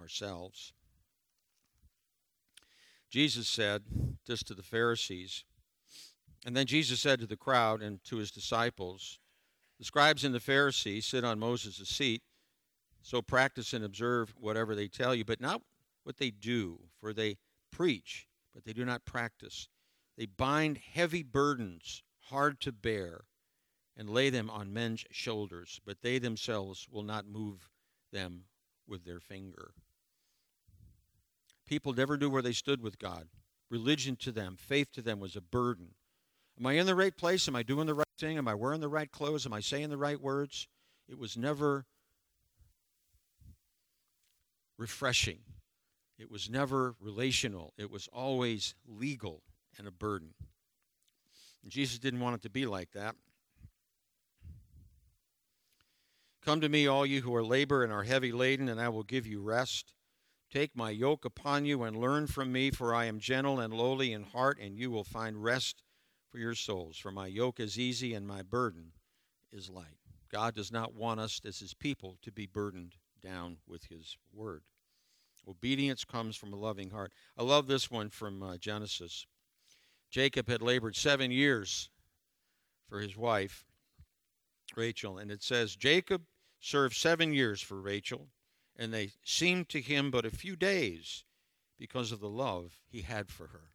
ourselves. 0.00 0.72
Jesus 3.10 3.48
said 3.48 3.82
this 4.26 4.42
to 4.44 4.54
the 4.54 4.62
Pharisees. 4.62 5.44
And 6.44 6.56
then 6.56 6.66
Jesus 6.66 7.00
said 7.00 7.20
to 7.20 7.26
the 7.26 7.36
crowd 7.36 7.80
and 7.80 8.04
to 8.04 8.16
his 8.16 8.30
disciples 8.30 9.18
The 9.78 9.84
scribes 9.84 10.24
and 10.24 10.34
the 10.34 10.40
Pharisees 10.40 11.06
sit 11.06 11.24
on 11.24 11.38
Moses' 11.38 11.88
seat, 11.88 12.22
so 13.02 13.22
practice 13.22 13.72
and 13.72 13.84
observe 13.84 14.34
whatever 14.38 14.74
they 14.74 14.88
tell 14.88 15.14
you, 15.14 15.24
but 15.24 15.40
not 15.40 15.62
what 16.04 16.18
they 16.18 16.30
do, 16.30 16.80
for 17.00 17.12
they 17.12 17.38
preach, 17.70 18.26
but 18.54 18.64
they 18.64 18.72
do 18.72 18.84
not 18.84 19.04
practice. 19.04 19.68
They 20.16 20.26
bind 20.26 20.78
heavy 20.78 21.22
burdens, 21.22 22.02
hard 22.28 22.60
to 22.60 22.72
bear, 22.72 23.24
and 23.96 24.10
lay 24.10 24.30
them 24.30 24.50
on 24.50 24.72
men's 24.72 25.04
shoulders, 25.10 25.80
but 25.84 26.02
they 26.02 26.18
themselves 26.18 26.86
will 26.90 27.02
not 27.02 27.26
move 27.26 27.70
them 28.12 28.44
with 28.86 29.04
their 29.04 29.20
finger. 29.20 29.72
People 31.66 31.94
never 31.94 32.16
knew 32.16 32.28
where 32.28 32.42
they 32.42 32.52
stood 32.52 32.82
with 32.82 32.98
God. 32.98 33.28
Religion 33.70 34.16
to 34.16 34.30
them, 34.30 34.56
faith 34.56 34.92
to 34.92 35.02
them 35.02 35.20
was 35.20 35.36
a 35.36 35.40
burden. 35.40 35.94
Am 36.58 36.66
I 36.66 36.74
in 36.74 36.86
the 36.86 36.94
right 36.94 37.16
place? 37.16 37.48
Am 37.48 37.56
I 37.56 37.62
doing 37.62 37.86
the 37.86 37.94
right 37.94 38.06
thing? 38.18 38.38
Am 38.38 38.48
I 38.48 38.54
wearing 38.54 38.80
the 38.80 38.88
right 38.88 39.10
clothes? 39.10 39.44
Am 39.46 39.52
I 39.52 39.60
saying 39.60 39.90
the 39.90 39.96
right 39.96 40.20
words? 40.20 40.68
It 41.08 41.18
was 41.18 41.36
never 41.36 41.86
refreshing. 44.78 45.38
It 46.18 46.30
was 46.30 46.48
never 46.48 46.94
relational. 47.00 47.72
It 47.76 47.90
was 47.90 48.08
always 48.12 48.74
legal 48.86 49.42
and 49.78 49.88
a 49.88 49.90
burden. 49.90 50.34
And 51.62 51.72
Jesus 51.72 51.98
didn't 51.98 52.20
want 52.20 52.36
it 52.36 52.42
to 52.42 52.50
be 52.50 52.66
like 52.66 52.92
that. 52.92 53.16
Come 56.44 56.60
to 56.60 56.68
me, 56.68 56.86
all 56.86 57.06
you 57.06 57.22
who 57.22 57.34
are 57.34 57.42
labor 57.42 57.82
and 57.82 57.92
are 57.92 58.02
heavy 58.02 58.30
laden, 58.30 58.68
and 58.68 58.78
I 58.78 58.90
will 58.90 59.02
give 59.02 59.26
you 59.26 59.40
rest. 59.40 59.94
Take 60.52 60.76
my 60.76 60.90
yoke 60.90 61.24
upon 61.24 61.64
you 61.64 61.82
and 61.84 61.96
learn 61.96 62.26
from 62.26 62.52
me, 62.52 62.70
for 62.70 62.94
I 62.94 63.06
am 63.06 63.18
gentle 63.18 63.58
and 63.58 63.72
lowly 63.72 64.12
in 64.12 64.24
heart, 64.24 64.58
and 64.60 64.76
you 64.76 64.90
will 64.90 65.04
find 65.04 65.42
rest 65.42 65.82
for 66.34 66.40
your 66.40 66.56
souls. 66.56 66.98
For 66.98 67.12
my 67.12 67.28
yoke 67.28 67.60
is 67.60 67.78
easy 67.78 68.12
and 68.12 68.26
my 68.26 68.42
burden 68.42 68.90
is 69.52 69.70
light. 69.70 70.00
God 70.32 70.56
does 70.56 70.72
not 70.72 70.92
want 70.92 71.20
us 71.20 71.40
as 71.46 71.60
his 71.60 71.74
people 71.74 72.16
to 72.22 72.32
be 72.32 72.44
burdened 72.44 72.96
down 73.22 73.58
with 73.68 73.84
his 73.84 74.16
word. 74.32 74.62
Obedience 75.48 76.04
comes 76.04 76.34
from 76.34 76.52
a 76.52 76.56
loving 76.56 76.90
heart. 76.90 77.12
I 77.38 77.44
love 77.44 77.68
this 77.68 77.88
one 77.88 78.10
from 78.10 78.42
uh, 78.42 78.56
Genesis. 78.56 79.26
Jacob 80.10 80.48
had 80.48 80.60
labored 80.60 80.96
seven 80.96 81.30
years 81.30 81.88
for 82.88 82.98
his 82.98 83.16
wife, 83.16 83.64
Rachel, 84.74 85.18
and 85.18 85.30
it 85.30 85.40
says 85.40 85.76
Jacob 85.76 86.22
served 86.58 86.96
seven 86.96 87.32
years 87.32 87.60
for 87.60 87.80
Rachel, 87.80 88.26
and 88.74 88.92
they 88.92 89.12
seemed 89.22 89.68
to 89.68 89.80
him 89.80 90.10
but 90.10 90.26
a 90.26 90.30
few 90.30 90.56
days 90.56 91.22
because 91.78 92.10
of 92.10 92.18
the 92.18 92.28
love 92.28 92.80
he 92.88 93.02
had 93.02 93.30
for 93.30 93.46
her. 93.48 93.73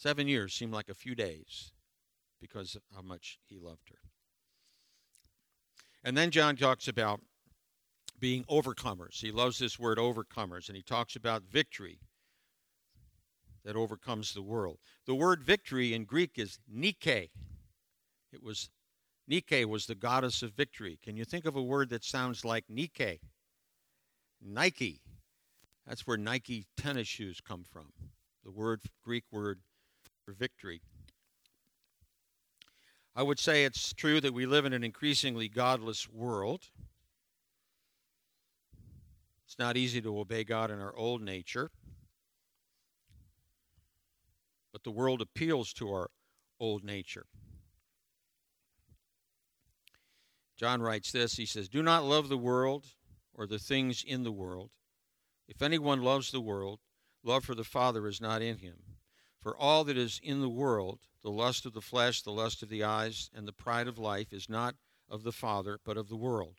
Seven 0.00 0.28
years 0.28 0.54
seemed 0.54 0.72
like 0.72 0.88
a 0.88 0.94
few 0.94 1.14
days 1.14 1.72
because 2.40 2.74
of 2.74 2.80
how 2.94 3.02
much 3.02 3.38
he 3.44 3.58
loved 3.58 3.90
her. 3.90 3.98
And 6.02 6.16
then 6.16 6.30
John 6.30 6.56
talks 6.56 6.88
about 6.88 7.20
being 8.18 8.44
overcomers. 8.44 9.20
He 9.20 9.30
loves 9.30 9.58
this 9.58 9.78
word 9.78 9.98
overcomers, 9.98 10.68
and 10.68 10.76
he 10.76 10.82
talks 10.82 11.16
about 11.16 11.42
victory 11.42 11.98
that 13.62 13.76
overcomes 13.76 14.32
the 14.32 14.40
world. 14.40 14.78
The 15.04 15.14
word 15.14 15.44
victory 15.44 15.92
in 15.92 16.04
Greek 16.04 16.38
is 16.38 16.58
Nike. 16.66 17.30
It 18.32 18.42
was 18.42 18.70
Nike 19.28 19.66
was 19.66 19.84
the 19.84 19.94
goddess 19.94 20.42
of 20.42 20.52
victory. 20.52 20.98
Can 21.04 21.18
you 21.18 21.26
think 21.26 21.44
of 21.44 21.56
a 21.56 21.62
word 21.62 21.90
that 21.90 22.04
sounds 22.04 22.42
like 22.42 22.64
Nike? 22.70 23.20
Nike. 24.40 25.02
That's 25.86 26.06
where 26.06 26.16
Nike 26.16 26.64
tennis 26.78 27.06
shoes 27.06 27.42
come 27.46 27.64
from. 27.70 27.92
The 28.42 28.50
word 28.50 28.80
Greek 29.04 29.24
word 29.30 29.60
for 30.24 30.32
victory. 30.32 30.80
I 33.14 33.22
would 33.22 33.38
say 33.38 33.64
it's 33.64 33.92
true 33.92 34.20
that 34.20 34.34
we 34.34 34.46
live 34.46 34.64
in 34.64 34.72
an 34.72 34.84
increasingly 34.84 35.48
godless 35.48 36.08
world. 36.08 36.70
It's 39.44 39.58
not 39.58 39.76
easy 39.76 40.00
to 40.00 40.18
obey 40.18 40.44
God 40.44 40.70
in 40.70 40.80
our 40.80 40.96
old 40.96 41.20
nature. 41.22 41.70
But 44.72 44.84
the 44.84 44.92
world 44.92 45.20
appeals 45.20 45.72
to 45.74 45.92
our 45.92 46.10
old 46.60 46.84
nature. 46.84 47.26
John 50.56 50.82
writes 50.82 51.10
this 51.10 51.34
He 51.36 51.46
says, 51.46 51.68
Do 51.68 51.82
not 51.82 52.04
love 52.04 52.28
the 52.28 52.38
world 52.38 52.86
or 53.34 53.46
the 53.46 53.58
things 53.58 54.04
in 54.06 54.22
the 54.22 54.32
world. 54.32 54.70
If 55.48 55.62
anyone 55.62 56.02
loves 56.02 56.30
the 56.30 56.40
world, 56.40 56.78
love 57.24 57.44
for 57.44 57.54
the 57.54 57.64
Father 57.64 58.06
is 58.06 58.20
not 58.20 58.42
in 58.42 58.58
him. 58.58 58.89
For 59.40 59.56
all 59.56 59.84
that 59.84 59.96
is 59.96 60.20
in 60.22 60.40
the 60.40 60.48
world, 60.48 61.00
the 61.22 61.30
lust 61.30 61.64
of 61.64 61.72
the 61.72 61.80
flesh, 61.80 62.22
the 62.22 62.30
lust 62.30 62.62
of 62.62 62.68
the 62.68 62.84
eyes, 62.84 63.30
and 63.34 63.48
the 63.48 63.52
pride 63.52 63.88
of 63.88 63.98
life, 63.98 64.32
is 64.32 64.48
not 64.48 64.74
of 65.08 65.22
the 65.22 65.32
Father, 65.32 65.78
but 65.84 65.96
of 65.96 66.08
the 66.08 66.16
world. 66.16 66.56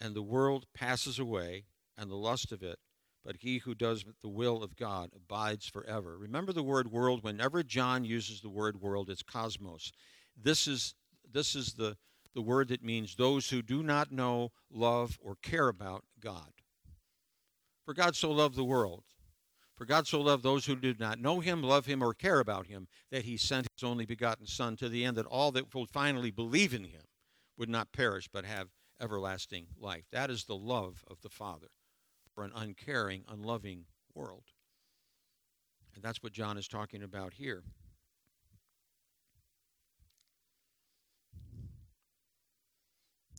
And 0.00 0.14
the 0.14 0.22
world 0.22 0.66
passes 0.74 1.18
away, 1.18 1.64
and 1.96 2.10
the 2.10 2.16
lust 2.16 2.52
of 2.52 2.62
it, 2.62 2.78
but 3.24 3.36
he 3.40 3.58
who 3.58 3.74
does 3.74 4.04
the 4.22 4.28
will 4.28 4.62
of 4.62 4.76
God 4.76 5.10
abides 5.14 5.66
forever. 5.66 6.18
Remember 6.18 6.52
the 6.52 6.62
word 6.62 6.92
world. 6.92 7.24
Whenever 7.24 7.62
John 7.62 8.04
uses 8.04 8.40
the 8.40 8.50
word 8.50 8.80
world, 8.80 9.08
it's 9.08 9.22
cosmos. 9.22 9.90
This 10.36 10.68
is, 10.68 10.94
this 11.32 11.54
is 11.54 11.74
the, 11.74 11.96
the 12.34 12.42
word 12.42 12.68
that 12.68 12.84
means 12.84 13.14
those 13.14 13.48
who 13.48 13.62
do 13.62 13.82
not 13.82 14.12
know, 14.12 14.52
love, 14.70 15.18
or 15.20 15.36
care 15.42 15.68
about 15.68 16.04
God. 16.20 16.52
For 17.86 17.94
God 17.94 18.16
so 18.16 18.30
loved 18.30 18.56
the 18.56 18.64
world 18.64 19.04
for 19.76 19.84
God 19.84 20.06
so 20.06 20.20
loved 20.20 20.42
those 20.42 20.66
who 20.66 20.76
did 20.76 20.98
not 20.98 21.20
know 21.20 21.40
him, 21.40 21.62
love 21.62 21.86
him, 21.86 22.02
or 22.02 22.14
care 22.14 22.40
about 22.40 22.66
him, 22.66 22.88
that 23.10 23.24
he 23.24 23.36
sent 23.36 23.68
his 23.76 23.84
only 23.84 24.06
begotten 24.06 24.46
Son 24.46 24.76
to 24.76 24.88
the 24.88 25.04
end 25.04 25.16
that 25.16 25.26
all 25.26 25.52
that 25.52 25.74
will 25.74 25.86
finally 25.86 26.30
believe 26.30 26.72
in 26.72 26.84
him 26.84 27.02
would 27.58 27.68
not 27.68 27.92
perish 27.92 28.28
but 28.32 28.44
have 28.44 28.68
everlasting 29.00 29.66
life. 29.78 30.04
That 30.12 30.30
is 30.30 30.44
the 30.44 30.56
love 30.56 31.04
of 31.08 31.20
the 31.20 31.28
Father 31.28 31.68
for 32.34 32.44
an 32.44 32.52
uncaring, 32.54 33.24
unloving 33.28 33.84
world. 34.14 34.44
And 35.94 36.02
that's 36.02 36.22
what 36.22 36.32
John 36.32 36.58
is 36.58 36.68
talking 36.68 37.02
about 37.02 37.34
here. 37.34 37.62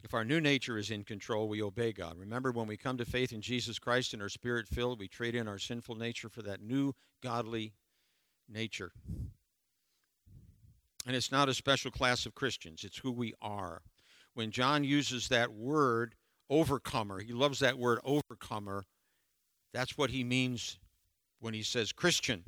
If 0.08 0.14
our 0.14 0.24
new 0.24 0.40
nature 0.40 0.78
is 0.78 0.90
in 0.90 1.04
control, 1.04 1.50
we 1.50 1.62
obey 1.62 1.92
God. 1.92 2.18
Remember, 2.18 2.54
when 2.54 2.66
we 2.66 2.78
come 2.78 2.96
to 2.96 3.04
faith 3.04 3.34
in 3.34 3.42
Jesus 3.42 3.78
Christ 3.78 4.14
and 4.14 4.22
are 4.22 4.30
spirit 4.30 4.66
filled, 4.66 5.00
we 5.00 5.10
trade 5.10 5.36
in 5.36 5.50
our 5.50 5.60
sinful 5.60 5.96
nature 5.96 6.30
for 6.30 6.42
that 6.44 6.62
new 6.62 6.94
godly 7.22 7.74
nature. 8.48 8.94
And 11.06 11.14
it's 11.14 11.30
not 11.30 11.50
a 11.50 11.54
special 11.54 11.92
class 11.92 12.26
of 12.26 12.36
Christians, 12.36 12.86
it's 12.86 13.00
who 13.00 13.12
we 13.12 13.34
are. 13.42 13.82
When 14.34 14.50
John 14.50 14.86
uses 14.86 15.28
that 15.28 15.52
word, 15.52 16.16
overcomer, 16.50 17.20
he 17.20 17.34
loves 17.34 17.60
that 17.60 17.78
word 17.78 18.00
overcomer. 18.06 18.86
That's 19.74 19.98
what 19.98 20.12
he 20.12 20.24
means 20.24 20.80
when 21.42 21.54
he 21.54 21.64
says 21.64 21.92
Christian. 21.92 22.46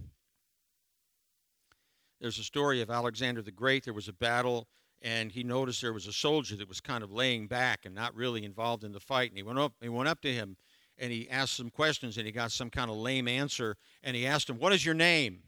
There's 2.21 2.39
a 2.39 2.43
story 2.45 2.81
of 2.81 2.89
Alexander 2.89 3.41
the 3.41 3.51
Great. 3.51 3.83
There 3.83 3.93
was 3.93 4.07
a 4.07 4.13
battle 4.13 4.69
and 5.01 5.31
he 5.31 5.43
noticed 5.43 5.81
there 5.81 5.93
was 5.93 6.07
a 6.07 6.13
soldier 6.13 6.55
that 6.57 6.67
was 6.67 6.81
kind 6.81 7.03
of 7.03 7.11
laying 7.11 7.47
back 7.47 7.85
and 7.85 7.95
not 7.95 8.15
really 8.15 8.43
involved 8.43 8.83
in 8.83 8.91
the 8.91 8.99
fight. 8.99 9.29
And 9.29 9.37
he 9.37 9.43
went 9.43 9.59
up, 9.59 9.73
he 9.81 9.89
went 9.89 10.09
up 10.09 10.21
to 10.21 10.33
him, 10.33 10.57
and 10.97 11.11
he 11.11 11.29
asked 11.29 11.55
some 11.55 11.69
questions, 11.69 12.17
and 12.17 12.25
he 12.25 12.31
got 12.31 12.51
some 12.51 12.69
kind 12.69 12.91
of 12.91 12.97
lame 12.97 13.27
answer. 13.27 13.77
And 14.03 14.15
he 14.15 14.27
asked 14.27 14.49
him, 14.49 14.59
"What 14.59 14.73
is 14.73 14.85
your 14.85 14.95
name?" 14.95 15.43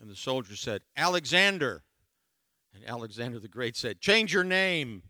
And 0.00 0.10
the 0.10 0.16
soldier 0.16 0.56
said, 0.56 0.82
"Alexander." 0.96 1.84
And 2.74 2.84
Alexander 2.84 3.38
the 3.38 3.48
Great 3.48 3.76
said, 3.76 4.00
"Change 4.00 4.32
your 4.32 4.44
name." 4.44 5.04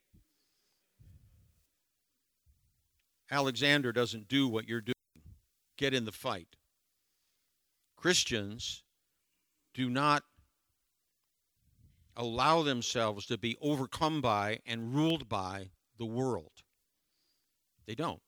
Alexander 3.31 3.93
doesn't 3.93 4.29
do 4.29 4.49
what 4.49 4.67
you're 4.67 4.81
doing. 4.81 4.95
Get 5.77 5.93
in 5.93 6.05
the 6.05 6.13
fight. 6.13 6.57
Christians 7.97 8.85
do 9.75 9.91
not 9.91 10.25
allow 12.19 12.63
themselves 12.63 13.25
to 13.27 13.39
be 13.39 13.57
overcome 13.63 14.21
by 14.21 14.59
and 14.67 14.95
ruled 14.95 15.29
by 15.29 15.71
the 15.99 16.05
world. 16.05 16.51
They 17.87 17.95
don't. 17.95 18.21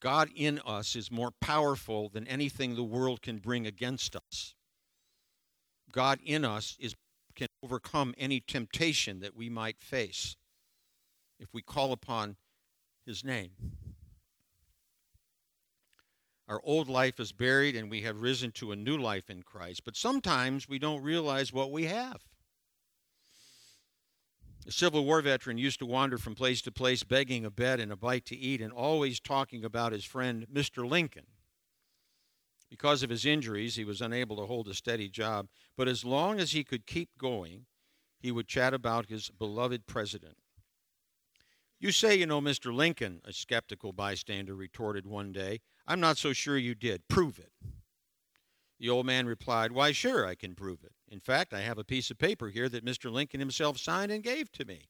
God 0.00 0.30
in 0.34 0.60
us 0.64 0.94
is 0.94 1.10
more 1.10 1.32
powerful 1.40 2.08
than 2.08 2.28
anything 2.28 2.76
the 2.76 2.84
world 2.84 3.22
can 3.22 3.38
bring 3.38 3.66
against 3.66 4.14
us. 4.14 4.54
God 5.90 6.20
in 6.24 6.44
us 6.44 6.76
is 6.78 6.94
can 7.34 7.48
overcome 7.64 8.14
any 8.16 8.40
temptation 8.40 9.18
that 9.18 9.34
we 9.34 9.48
might 9.48 9.80
face 9.80 10.36
if 11.40 11.48
we 11.52 11.62
call 11.62 11.90
upon 11.90 12.36
his 13.04 13.24
name. 13.24 13.50
Our 16.48 16.60
old 16.62 16.88
life 16.88 17.18
is 17.18 17.32
buried 17.32 17.74
and 17.74 17.90
we 17.90 18.02
have 18.02 18.20
risen 18.20 18.52
to 18.52 18.72
a 18.72 18.76
new 18.76 18.98
life 18.98 19.30
in 19.30 19.42
Christ. 19.42 19.82
But 19.84 19.96
sometimes 19.96 20.68
we 20.68 20.78
don't 20.78 21.02
realize 21.02 21.52
what 21.52 21.72
we 21.72 21.84
have. 21.84 22.22
A 24.66 24.72
Civil 24.72 25.04
War 25.04 25.20
veteran 25.20 25.58
used 25.58 25.78
to 25.80 25.86
wander 25.86 26.16
from 26.16 26.34
place 26.34 26.62
to 26.62 26.72
place 26.72 27.02
begging 27.02 27.44
a 27.44 27.50
bed 27.50 27.80
and 27.80 27.92
a 27.92 27.96
bite 27.96 28.24
to 28.26 28.36
eat 28.36 28.60
and 28.60 28.72
always 28.72 29.20
talking 29.20 29.64
about 29.64 29.92
his 29.92 30.04
friend, 30.04 30.46
Mr. 30.52 30.88
Lincoln. 30.88 31.26
Because 32.70 33.02
of 33.02 33.10
his 33.10 33.26
injuries, 33.26 33.76
he 33.76 33.84
was 33.84 34.00
unable 34.00 34.36
to 34.36 34.46
hold 34.46 34.68
a 34.68 34.74
steady 34.74 35.08
job, 35.08 35.48
but 35.76 35.86
as 35.86 36.04
long 36.04 36.40
as 36.40 36.52
he 36.52 36.64
could 36.64 36.86
keep 36.86 37.10
going, 37.18 37.66
he 38.18 38.32
would 38.32 38.48
chat 38.48 38.72
about 38.72 39.10
his 39.10 39.30
beloved 39.30 39.86
president. 39.86 40.38
You 41.78 41.92
say 41.92 42.16
you 42.16 42.24
know 42.24 42.40
Mr. 42.40 42.74
Lincoln, 42.74 43.20
a 43.24 43.32
skeptical 43.34 43.92
bystander 43.92 44.54
retorted 44.54 45.06
one 45.06 45.30
day. 45.30 45.60
I'm 45.86 46.00
not 46.00 46.16
so 46.16 46.32
sure 46.32 46.56
you 46.56 46.74
did. 46.74 47.08
Prove 47.08 47.38
it. 47.38 47.52
The 48.80 48.90
old 48.90 49.06
man 49.06 49.26
replied, 49.26 49.72
Why, 49.72 49.92
sure, 49.92 50.26
I 50.26 50.34
can 50.34 50.54
prove 50.54 50.82
it. 50.82 50.92
In 51.08 51.20
fact, 51.20 51.54
I 51.54 51.60
have 51.60 51.78
a 51.78 51.84
piece 51.84 52.10
of 52.10 52.18
paper 52.18 52.48
here 52.48 52.68
that 52.68 52.84
Mr. 52.84 53.10
Lincoln 53.10 53.40
himself 53.40 53.78
signed 53.78 54.10
and 54.10 54.22
gave 54.22 54.50
to 54.52 54.64
me. 54.64 54.88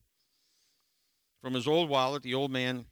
From 1.41 1.53
his 1.53 1.67
old 1.67 1.89
wallet, 1.89 2.23
the 2.23 2.33
old 2.33 2.51
man 2.51 2.85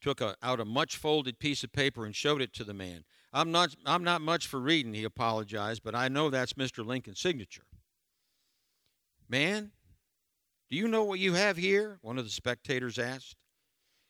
took 0.00 0.20
a, 0.20 0.36
out 0.42 0.60
a 0.60 0.64
much 0.64 0.96
folded 0.96 1.38
piece 1.38 1.64
of 1.64 1.72
paper 1.72 2.04
and 2.04 2.14
showed 2.14 2.42
it 2.42 2.52
to 2.54 2.64
the 2.64 2.74
man. 2.74 3.04
I'm 3.32 3.52
not, 3.52 3.74
I'm 3.86 4.04
not 4.04 4.20
much 4.20 4.46
for 4.46 4.60
reading, 4.60 4.94
he 4.94 5.04
apologized, 5.04 5.82
but 5.82 5.94
I 5.94 6.08
know 6.08 6.30
that's 6.30 6.54
Mr. 6.54 6.84
Lincoln's 6.84 7.20
signature. 7.20 7.64
Man, 9.28 9.70
do 10.70 10.76
you 10.76 10.88
know 10.88 11.04
what 11.04 11.20
you 11.20 11.34
have 11.34 11.56
here? 11.56 11.98
One 12.02 12.18
of 12.18 12.24
the 12.24 12.30
spectators 12.30 12.98
asked. 12.98 13.36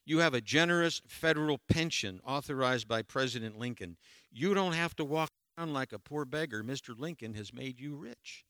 You 0.04 0.18
have 0.18 0.34
a 0.34 0.40
generous 0.40 1.02
federal 1.06 1.58
pension 1.58 2.20
authorized 2.24 2.88
by 2.88 3.02
President 3.02 3.58
Lincoln. 3.58 3.96
You 4.30 4.54
don't 4.54 4.72
have 4.72 4.96
to 4.96 5.04
walk 5.04 5.30
around 5.56 5.72
like 5.72 5.92
a 5.92 5.98
poor 5.98 6.24
beggar. 6.24 6.64
Mr. 6.64 6.98
Lincoln 6.98 7.34
has 7.34 7.52
made 7.52 7.78
you 7.78 7.96
rich. 7.96 8.44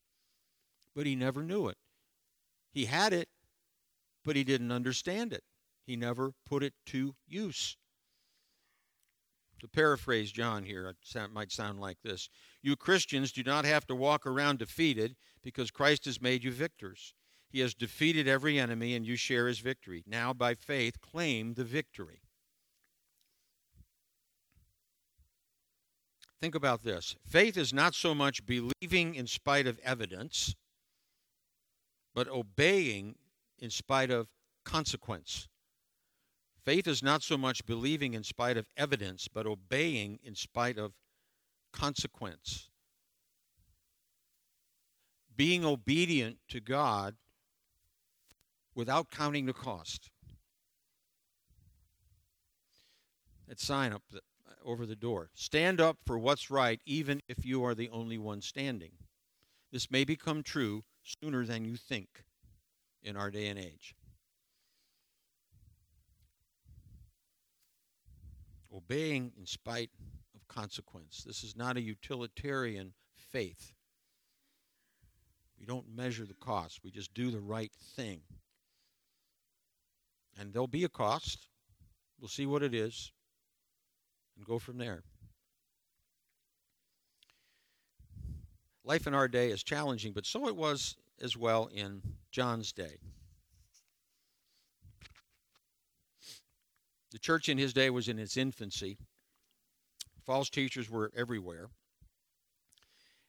But 0.94 1.06
he 1.06 1.14
never 1.14 1.42
knew 1.42 1.68
it 1.68 1.76
He 2.72 2.86
had 2.86 3.12
it, 3.12 3.28
but 4.24 4.36
he 4.36 4.44
didn't 4.44 4.72
understand 4.72 5.32
it. 5.32 5.44
He 5.86 5.96
never 5.96 6.32
put 6.46 6.62
it 6.62 6.74
to 6.86 7.14
use. 7.26 7.76
To 9.60 9.68
paraphrase 9.68 10.32
John 10.32 10.64
here, 10.64 10.88
it 10.88 11.32
might 11.32 11.52
sound 11.52 11.80
like 11.80 11.98
this 12.02 12.30
You 12.62 12.76
Christians 12.76 13.32
do 13.32 13.42
not 13.42 13.64
have 13.64 13.86
to 13.88 13.94
walk 13.94 14.26
around 14.26 14.58
defeated 14.58 15.16
because 15.42 15.70
Christ 15.70 16.06
has 16.06 16.20
made 16.20 16.44
you 16.44 16.50
victors. 16.52 17.14
He 17.50 17.60
has 17.60 17.74
defeated 17.74 18.28
every 18.28 18.58
enemy, 18.58 18.94
and 18.94 19.04
you 19.04 19.16
share 19.16 19.48
his 19.48 19.58
victory. 19.58 20.04
Now, 20.06 20.32
by 20.32 20.54
faith, 20.54 21.00
claim 21.00 21.54
the 21.54 21.64
victory. 21.64 22.22
Think 26.40 26.54
about 26.54 26.82
this 26.82 27.16
faith 27.26 27.56
is 27.56 27.72
not 27.72 27.94
so 27.94 28.14
much 28.14 28.46
believing 28.46 29.14
in 29.14 29.26
spite 29.26 29.66
of 29.66 29.78
evidence, 29.80 30.54
but 32.14 32.28
obeying 32.28 33.16
in 33.58 33.70
spite 33.70 34.10
of 34.10 34.28
consequence. 34.64 35.48
Faith 36.64 36.86
is 36.86 37.02
not 37.02 37.22
so 37.22 37.36
much 37.36 37.66
believing 37.66 38.14
in 38.14 38.22
spite 38.22 38.56
of 38.56 38.66
evidence, 38.76 39.28
but 39.28 39.46
obeying 39.46 40.18
in 40.22 40.34
spite 40.34 40.78
of 40.78 40.92
consequence. 41.72 42.68
Being 45.36 45.64
obedient 45.64 46.38
to 46.48 46.60
God 46.60 47.16
without 48.80 49.10
counting 49.10 49.44
the 49.44 49.52
cost. 49.52 50.08
That 53.46 53.60
sign 53.60 53.92
up 53.92 54.02
over 54.64 54.86
the 54.86 54.96
door. 54.96 55.28
Stand 55.34 55.82
up 55.82 55.98
for 56.06 56.18
what's 56.18 56.50
right, 56.50 56.80
even 56.86 57.20
if 57.28 57.44
you 57.44 57.62
are 57.62 57.74
the 57.74 57.90
only 57.90 58.16
one 58.16 58.40
standing. 58.40 58.92
This 59.70 59.90
may 59.90 60.04
become 60.04 60.42
true 60.42 60.84
sooner 61.02 61.44
than 61.44 61.66
you 61.66 61.76
think 61.76 62.24
in 63.02 63.18
our 63.18 63.30
day 63.30 63.48
and 63.48 63.58
age. 63.58 63.94
obeying 68.72 69.32
in 69.36 69.44
spite 69.44 69.90
of 70.32 70.46
consequence. 70.48 71.24
This 71.26 71.42
is 71.42 71.56
not 71.56 71.76
a 71.76 71.82
utilitarian 71.82 72.92
faith. 73.14 73.72
We 75.58 75.66
don't 75.66 75.94
measure 75.94 76.24
the 76.24 76.34
cost, 76.34 76.80
we 76.82 76.92
just 76.92 77.12
do 77.12 77.30
the 77.30 77.40
right 77.40 77.72
thing. 77.96 78.20
And 80.38 80.52
there'll 80.52 80.66
be 80.66 80.84
a 80.84 80.88
cost. 80.88 81.48
We'll 82.18 82.28
see 82.28 82.46
what 82.46 82.62
it 82.62 82.74
is 82.74 83.12
and 84.36 84.46
go 84.46 84.58
from 84.58 84.78
there. 84.78 85.02
Life 88.84 89.06
in 89.06 89.14
our 89.14 89.28
day 89.28 89.50
is 89.50 89.62
challenging, 89.62 90.12
but 90.12 90.26
so 90.26 90.48
it 90.48 90.56
was 90.56 90.96
as 91.20 91.36
well 91.36 91.68
in 91.72 92.02
John's 92.30 92.72
day. 92.72 92.98
The 97.12 97.18
church 97.18 97.48
in 97.48 97.58
his 97.58 97.72
day 97.72 97.90
was 97.90 98.08
in 98.08 98.18
its 98.18 98.36
infancy. 98.36 98.96
False 100.24 100.48
teachers 100.48 100.88
were 100.88 101.10
everywhere. 101.16 101.68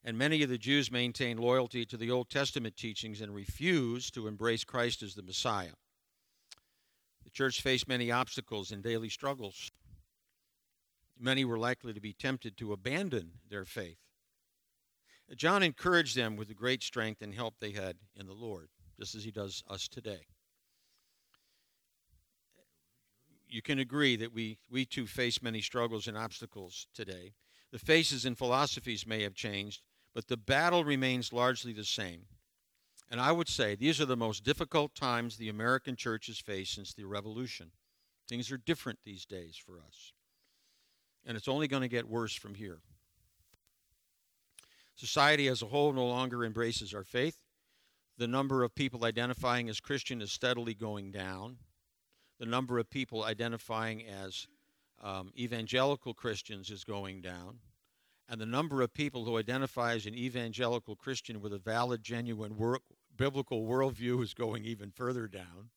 And 0.04 0.18
many 0.18 0.42
of 0.44 0.50
the 0.50 0.58
Jews 0.58 0.92
maintained 0.92 1.40
loyalty 1.40 1.86
to 1.86 1.98
the 1.98 2.10
Old 2.10 2.30
Testament 2.30 2.76
teachings 2.76 3.22
and 3.22 3.34
refused 3.34 4.14
to 4.14 4.28
embrace 4.28 4.64
Christ 4.64 5.04
as 5.04 5.16
the 5.16 5.24
Messiah. 5.24 5.74
The 7.24 7.30
church 7.30 7.62
faced 7.62 7.88
many 7.88 8.12
obstacles 8.12 8.72
and 8.72 8.84
daily 8.84 9.10
struggles. 9.10 9.72
Many 11.20 11.46
were 11.46 11.60
likely 11.60 11.94
to 11.94 12.02
be 12.02 12.14
tempted 12.14 12.58
to 12.58 12.74
abandon 12.74 13.32
their 13.50 13.66
faith. 13.66 14.00
John 15.36 15.64
encouraged 15.64 16.16
them 16.18 16.36
with 16.36 16.50
the 16.50 16.54
great 16.54 16.84
strength 16.84 17.22
and 17.22 17.34
help 17.34 17.56
they 17.60 17.72
had 17.72 17.98
in 18.16 18.26
the 18.26 18.34
Lord, 18.34 18.70
just 19.00 19.16
as 19.16 19.24
he 19.24 19.32
does 19.32 19.64
us 19.70 19.88
today 19.88 20.26
you 23.52 23.62
can 23.62 23.80
agree 23.80 24.16
that 24.16 24.34
we, 24.34 24.58
we 24.70 24.86
too 24.86 25.06
face 25.06 25.42
many 25.42 25.62
struggles 25.62 26.08
and 26.08 26.18
obstacles 26.18 26.88
today. 26.94 27.34
The 27.72 27.80
faces 27.80 28.26
and 28.26 28.38
philosophies 28.38 29.06
may 29.06 29.24
have 29.24 29.36
changed, 29.36 29.82
but 30.16 30.28
the 30.28 30.38
battle 30.38 30.86
remains 30.86 31.34
largely 31.34 31.74
the 31.74 31.84
same. 31.84 32.26
And 33.12 33.22
I 33.22 33.32
would 33.32 33.48
say 33.48 33.76
these 33.76 34.02
are 34.02 34.06
the 34.06 34.18
most 34.18 34.44
difficult 34.44 34.96
times 34.96 35.38
the 35.38 35.50
American 35.50 35.96
church 35.96 36.26
has 36.28 36.40
faced 36.40 36.74
since 36.74 36.94
the 36.94 37.04
revolution. 37.04 37.72
Things 38.28 38.52
are 38.52 38.58
different 38.58 39.00
these 39.04 39.26
days 39.26 39.56
for 39.64 39.74
us. 39.78 40.14
And 41.24 41.38
it's 41.38 41.48
only 41.48 41.68
going 41.68 41.84
to 41.84 41.88
get 41.88 42.08
worse 42.08 42.34
from 42.34 42.56
here. 42.56 42.80
Society 44.96 45.48
as 45.48 45.62
a 45.62 45.68
whole 45.68 45.94
no 45.94 46.08
longer 46.08 46.44
embraces 46.44 46.94
our 46.94 47.04
faith. 47.04 47.38
The 48.18 48.28
number 48.28 48.64
of 48.64 48.74
people 48.74 49.06
identifying 49.06 49.70
as 49.70 49.80
Christian 49.80 50.22
is 50.22 50.32
steadily 50.32 50.74
going 50.74 51.12
down 51.12 51.58
the 52.42 52.48
number 52.48 52.80
of 52.80 52.90
people 52.90 53.24
identifying 53.24 54.04
as 54.08 54.48
um, 55.00 55.32
evangelical 55.38 56.16
Christians 56.16 56.72
is 56.72 56.84
going 56.84 57.22
down, 57.22 57.60
and 58.28 58.42
the 58.42 58.48
number 58.48 58.82
of 58.82 58.92
people 58.96 59.26
who 59.26 59.38
identify 59.38 59.94
as 59.94 60.08
an 60.08 60.16
evangelical 60.16 60.96
Christian 60.96 61.40
with 61.40 61.54
a 61.54 61.60
valid, 61.60 62.02
genuine 62.02 62.58
wor- 62.58 62.80
biblical 63.22 63.68
worldview 63.68 64.24
is 64.24 64.34
going 64.34 64.66
even 64.66 64.90
further 64.90 65.28
down. 65.28 65.70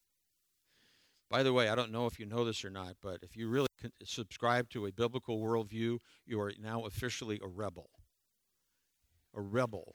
By 1.29 1.43
the 1.43 1.53
way, 1.53 1.69
I 1.69 1.75
don't 1.75 1.93
know 1.93 2.07
if 2.07 2.19
you 2.19 2.25
know 2.25 2.43
this 2.43 2.65
or 2.65 2.71
not, 2.71 2.97
but 3.03 3.19
if 3.21 3.37
you 3.37 3.51
really 3.51 3.69
subscribe 4.03 4.71
to 4.71 4.87
a 4.87 4.93
biblical 4.93 5.39
worldview, 5.39 5.99
you 6.25 6.41
are 6.41 6.55
now 6.59 6.87
officially 6.87 7.39
a 7.45 7.47
rebel. 7.47 7.91
A 9.35 9.43
rebel. 9.43 9.95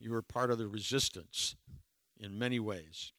You 0.00 0.12
are 0.14 0.22
part 0.22 0.50
of 0.50 0.58
the 0.58 0.66
resistance 0.66 1.54
in 2.18 2.36
many 2.36 2.58
ways. 2.58 3.12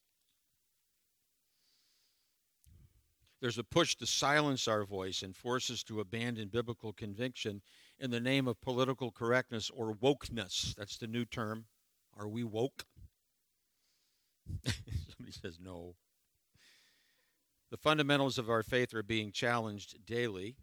There's 3.40 3.58
a 3.58 3.64
push 3.64 3.96
to 3.96 4.06
silence 4.06 4.68
our 4.68 4.84
voice 4.84 5.22
and 5.22 5.34
force 5.34 5.72
us 5.72 5.84
to 5.84 6.02
abandon 6.02 6.50
biblical 6.50 6.92
conviction 6.92 7.62
in 7.98 8.12
the 8.12 8.20
name 8.20 8.50
of 8.50 8.60
political 8.60 9.10
correctness 9.10 9.70
or 9.74 9.94
wokeness. 9.94 10.76
That's 10.76 10.98
the 10.98 11.08
new 11.08 11.24
term. 11.24 11.64
Are 12.18 12.28
we 12.28 12.44
woke? 12.44 12.84
Somebody 15.10 15.32
says 15.32 15.58
no. 15.62 15.96
The 17.72 17.78
fundamentals 17.78 18.38
of 18.38 18.50
our 18.50 18.64
faith 18.64 18.94
are 18.94 19.04
being 19.04 19.32
challenged 19.32 20.06
daily, 20.06 20.56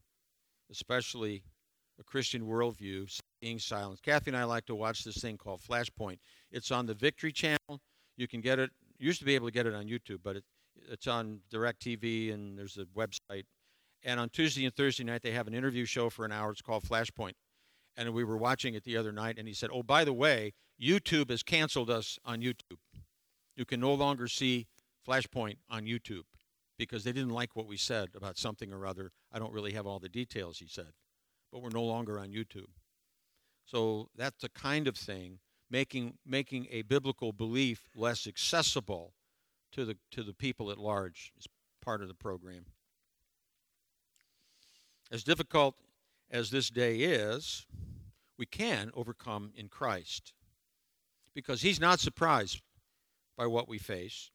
especially 0.70 1.42
a 1.98 2.04
Christian 2.04 2.42
worldview 2.42 3.08
being 3.40 3.58
silenced. 3.58 4.02
Kathy 4.02 4.30
and 4.30 4.36
I 4.36 4.44
like 4.44 4.66
to 4.66 4.74
watch 4.74 5.04
this 5.04 5.16
thing 5.16 5.38
called 5.38 5.60
Flashpoint. 5.60 6.18
It's 6.50 6.70
on 6.70 6.86
the 6.86 6.94
Victory 6.94 7.32
Channel. 7.32 7.80
You 8.16 8.28
can 8.28 8.40
get 8.40 8.58
it. 8.58 8.70
Used 8.98 9.20
to 9.20 9.24
be 9.24 9.34
able 9.34 9.46
to 9.46 9.52
get 9.52 9.66
it 9.66 9.74
on 9.74 9.86
YouTube, 9.86 10.18
but 10.22 10.36
it, 10.36 10.44
it's 10.90 11.06
on 11.06 11.40
DirecTV 11.52 12.34
and 12.34 12.58
there's 12.58 12.76
a 12.76 12.84
website. 12.96 13.44
And 14.02 14.20
on 14.20 14.28
Tuesday 14.28 14.64
and 14.64 14.74
Thursday 14.74 15.04
night, 15.04 15.22
they 15.22 15.32
have 15.32 15.46
an 15.46 15.54
interview 15.54 15.84
show 15.84 16.10
for 16.10 16.24
an 16.24 16.32
hour. 16.32 16.50
It's 16.50 16.62
called 16.62 16.84
Flashpoint. 16.84 17.32
And 17.96 18.12
we 18.12 18.22
were 18.22 18.36
watching 18.36 18.74
it 18.74 18.84
the 18.84 18.96
other 18.96 19.10
night, 19.10 19.38
and 19.38 19.48
he 19.48 19.54
said, 19.54 19.70
Oh, 19.72 19.82
by 19.82 20.04
the 20.04 20.12
way, 20.12 20.52
YouTube 20.80 21.30
has 21.30 21.42
canceled 21.42 21.90
us 21.90 22.16
on 22.24 22.40
YouTube. 22.40 22.78
You 23.58 23.64
can 23.64 23.80
no 23.80 23.92
longer 23.92 24.28
see 24.28 24.68
Flashpoint 25.04 25.56
on 25.68 25.82
YouTube 25.82 26.22
because 26.78 27.02
they 27.02 27.10
didn't 27.10 27.30
like 27.30 27.56
what 27.56 27.66
we 27.66 27.76
said 27.76 28.10
about 28.14 28.38
something 28.38 28.72
or 28.72 28.86
other. 28.86 29.10
I 29.32 29.40
don't 29.40 29.52
really 29.52 29.72
have 29.72 29.84
all 29.84 29.98
the 29.98 30.08
details, 30.08 30.58
he 30.58 30.68
said, 30.68 30.92
but 31.50 31.60
we're 31.60 31.70
no 31.70 31.82
longer 31.82 32.20
on 32.20 32.28
YouTube. 32.28 32.70
So 33.64 34.10
that's 34.16 34.40
the 34.40 34.48
kind 34.48 34.86
of 34.86 34.96
thing 34.96 35.40
making 35.68 36.14
making 36.24 36.68
a 36.70 36.82
biblical 36.82 37.32
belief 37.32 37.88
less 37.96 38.28
accessible 38.28 39.12
to 39.72 39.84
the 39.84 39.96
to 40.12 40.22
the 40.22 40.32
people 40.32 40.70
at 40.70 40.78
large 40.78 41.32
is 41.36 41.48
part 41.82 42.00
of 42.00 42.06
the 42.06 42.14
program. 42.14 42.64
As 45.10 45.24
difficult 45.24 45.74
as 46.30 46.50
this 46.50 46.70
day 46.70 46.98
is, 46.98 47.66
we 48.38 48.46
can 48.46 48.92
overcome 48.94 49.50
in 49.56 49.68
Christ 49.68 50.32
because 51.34 51.62
he's 51.62 51.80
not 51.80 51.98
surprised 51.98 52.62
by 53.38 53.46
what 53.46 53.68
we 53.68 53.78
face. 53.78 54.30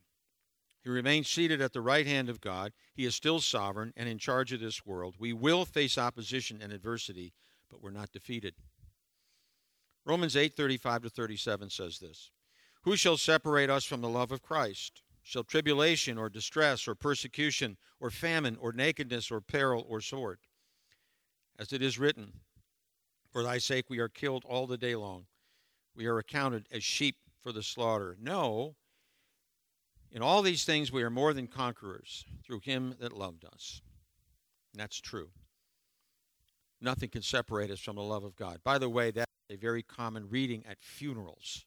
He 0.81 0.89
remains 0.89 1.29
seated 1.29 1.61
at 1.61 1.73
the 1.73 1.81
right 1.81 2.07
hand 2.07 2.29
of 2.29 2.41
God. 2.41 2.73
He 2.95 3.05
is 3.05 3.13
still 3.13 3.39
sovereign 3.39 3.93
and 3.95 4.09
in 4.09 4.17
charge 4.17 4.51
of 4.51 4.59
this 4.59 4.85
world. 4.85 5.15
We 5.19 5.33
will 5.33 5.65
face 5.65 5.97
opposition 5.97 6.59
and 6.61 6.73
adversity, 6.73 7.33
but 7.69 7.81
we're 7.81 7.91
not 7.91 8.11
defeated. 8.11 8.55
Romans 10.05 10.35
8:35 10.35 11.03
to 11.03 11.09
37 11.09 11.69
says 11.69 11.99
this. 11.99 12.31
Who 12.81 12.95
shall 12.97 13.17
separate 13.17 13.69
us 13.69 13.85
from 13.85 14.01
the 14.01 14.09
love 14.09 14.31
of 14.31 14.41
Christ? 14.41 15.03
shall 15.23 15.43
tribulation 15.43 16.17
or 16.17 16.29
distress 16.29 16.85
or 16.87 16.93
persecution 16.93 17.77
or 17.99 18.11
famine 18.11 18.57
or 18.59 18.73
nakedness 18.73 19.31
or 19.31 19.39
peril 19.39 19.85
or 19.87 20.01
sword. 20.01 20.39
As 21.57 21.71
it 21.71 21.81
is 21.81 21.97
written, 21.97 22.41
For 23.31 23.41
thy 23.41 23.57
sake 23.57 23.89
we 23.89 23.99
are 23.99 24.09
killed 24.09 24.43
all 24.45 24.67
the 24.67 24.77
day 24.77 24.95
long. 24.95 25.27
We 25.95 26.07
are 26.07 26.17
accounted 26.17 26.67
as 26.71 26.83
sheep 26.83 27.15
for 27.41 27.53
the 27.53 27.63
slaughter. 27.63 28.17
No, 28.19 28.75
in 30.13 30.21
all 30.21 30.43
these 30.43 30.63
things 30.63 30.91
we 30.91 31.03
are 31.03 31.09
more 31.09 31.33
than 31.33 31.47
conquerors 31.47 32.23
through 32.45 32.59
him 32.59 32.95
that 32.99 33.11
loved 33.11 33.43
us. 33.43 33.81
And 34.71 34.79
that's 34.79 35.01
true. 35.01 35.29
Nothing 36.79 37.09
can 37.09 37.23
separate 37.23 37.71
us 37.71 37.79
from 37.79 37.95
the 37.95 38.03
love 38.03 38.23
of 38.23 38.35
God. 38.35 38.59
By 38.63 38.77
the 38.77 38.89
way, 38.89 39.09
that's 39.09 39.31
a 39.49 39.55
very 39.55 39.81
common 39.81 40.29
reading 40.29 40.63
at 40.69 40.77
funerals 40.81 41.65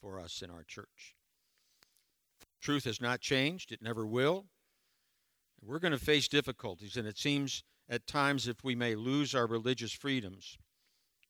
for 0.00 0.18
us 0.18 0.42
in 0.42 0.50
our 0.50 0.64
church. 0.64 1.14
Truth 2.60 2.84
has 2.84 3.00
not 3.00 3.20
changed, 3.20 3.70
it 3.70 3.82
never 3.82 4.06
will. 4.06 4.46
We're 5.60 5.78
going 5.78 5.92
to 5.92 5.98
face 5.98 6.28
difficulties, 6.28 6.96
and 6.96 7.06
it 7.06 7.18
seems 7.18 7.62
at 7.88 8.06
times 8.06 8.48
if 8.48 8.64
we 8.64 8.74
may 8.74 8.94
lose 8.94 9.34
our 9.34 9.46
religious 9.46 9.92
freedoms. 9.92 10.56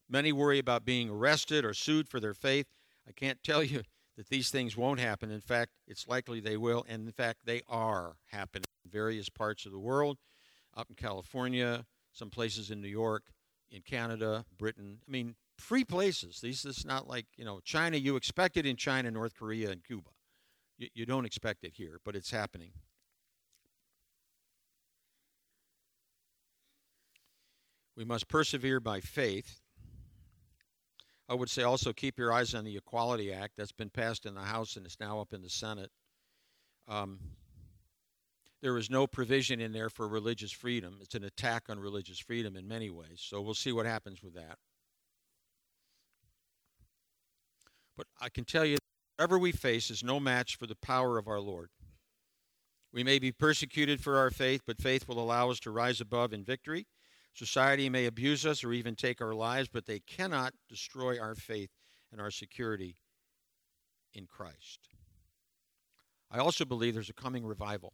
Many 0.09 0.33
worry 0.33 0.59
about 0.59 0.85
being 0.85 1.11
arrested 1.11 1.65
or 1.65 1.75
sued 1.75 2.09
for 2.09 2.21
their 2.21 2.35
faith. 2.35 2.67
I 3.09 3.13
can't 3.13 3.43
tell 3.43 3.63
you 3.63 3.83
that 4.16 4.29
these 4.29 4.51
things 4.51 4.77
won't 4.77 5.01
happen. 5.01 5.31
In 5.31 5.40
fact, 5.40 5.72
it's 5.87 6.07
likely 6.07 6.40
they 6.40 6.57
will, 6.57 6.85
and 6.88 7.07
in 7.07 7.12
fact, 7.12 7.40
they 7.44 7.62
are 7.68 8.16
happening 8.27 8.64
in 8.85 8.90
various 8.90 9.29
parts 9.29 9.64
of 9.66 9.72
the 9.72 9.79
world, 9.79 10.18
up 10.77 10.88
in 10.90 10.96
California, 10.96 11.87
some 12.12 12.31
places 12.31 12.70
in 12.70 12.81
New 12.81 12.88
York, 12.88 13.25
in 13.70 13.83
Canada, 13.83 14.44
Britain. 14.59 14.98
I 15.07 15.11
mean, 15.11 15.35
free 15.59 15.85
places. 15.85 16.40
These 16.40 16.64
is 16.64 16.85
not 16.85 17.09
like 17.09 17.27
you 17.37 17.44
know 17.44 17.61
China. 17.64 17.96
You 17.96 18.16
expect 18.16 18.57
it 18.57 18.66
in 18.66 18.77
China, 18.77 19.11
North 19.11 19.35
Korea, 19.35 19.70
and 19.70 19.83
Cuba. 19.83 20.11
You, 20.79 20.88
you 20.94 21.07
don't 21.07 21.25
expect 21.25 21.64
it 21.64 21.72
here, 21.75 22.01
but 22.05 22.14
it's 22.14 22.31
happening. 22.31 22.72
We 27.96 28.05
must 28.05 28.29
persevere 28.29 28.81
by 28.81 29.01
faith. 29.01 29.62
I 31.33 31.35
would 31.35 31.49
say 31.49 31.62
also 31.62 31.95
keep 31.95 32.18
your 32.18 32.31
eyes 32.31 32.55
on 32.55 32.62
the 32.62 32.77
Equality 32.77 33.33
Act 33.33 33.55
that's 33.57 33.73
been 33.73 33.88
passed 33.88 34.27
in 34.27 34.35
the 34.35 34.42
House 34.42 34.77
and 34.77 34.85
is 34.85 34.99
now 35.01 35.18
up 35.18 35.33
in 35.33 35.40
the 35.40 35.49
Senate. 35.49 35.90
Um, 36.87 37.21
there 38.61 38.77
is 38.77 38.90
no 38.90 39.07
provision 39.07 39.59
in 39.59 39.73
there 39.73 39.88
for 39.88 40.07
religious 40.07 40.53
freedom. 40.53 40.99
It's 41.01 41.14
an 41.14 41.25
attack 41.25 41.71
on 41.71 41.81
religious 41.81 42.18
freedom 42.18 42.55
in 42.55 42.68
many 42.68 42.90
ways. 42.90 43.16
So 43.16 43.40
we'll 43.40 43.55
see 43.55 43.73
what 43.73 43.87
happens 43.87 44.23
with 44.23 44.35
that. 44.35 44.59
But 47.97 48.09
I 48.21 48.29
can 48.29 48.45
tell 48.45 48.66
you, 48.66 48.77
whatever 49.16 49.38
we 49.38 49.53
face 49.53 49.90
is 49.90 50.05
no 50.05 50.21
match 50.21 50.57
for 50.57 50.66
the 50.66 50.77
power 50.77 51.16
of 51.16 51.29
our 51.29 51.40
Lord. 51.40 51.71
We 52.92 53.05
may 53.05 53.18
be 53.18 53.33
persecuted 53.33 54.03
for 54.03 54.18
our 54.18 54.31
faith, 54.31 54.61
but 54.66 54.83
faith 54.83 55.09
will 55.09 55.18
allow 55.18 55.49
us 55.49 55.61
to 55.61 55.71
rise 55.71 55.99
above 55.99 56.35
in 56.35 56.45
victory. 56.45 56.88
Society 57.35 57.88
may 57.88 58.07
abuse 58.07 58.45
us 58.45 58.62
or 58.62 58.73
even 58.73 58.95
take 58.95 59.21
our 59.21 59.35
lives, 59.35 59.68
but 59.73 59.87
they 59.87 60.01
cannot 60.01 60.53
destroy 60.68 61.18
our 61.18 61.35
faith 61.35 61.71
and 62.11 62.21
our 62.21 62.31
security 62.31 62.97
in 64.12 64.27
Christ. 64.27 64.81
I 66.31 66.38
also 66.38 66.64
believe 66.64 66.95
there's 66.95 67.09
a 67.09 67.14
coming 67.14 67.45
revival. 67.45 67.92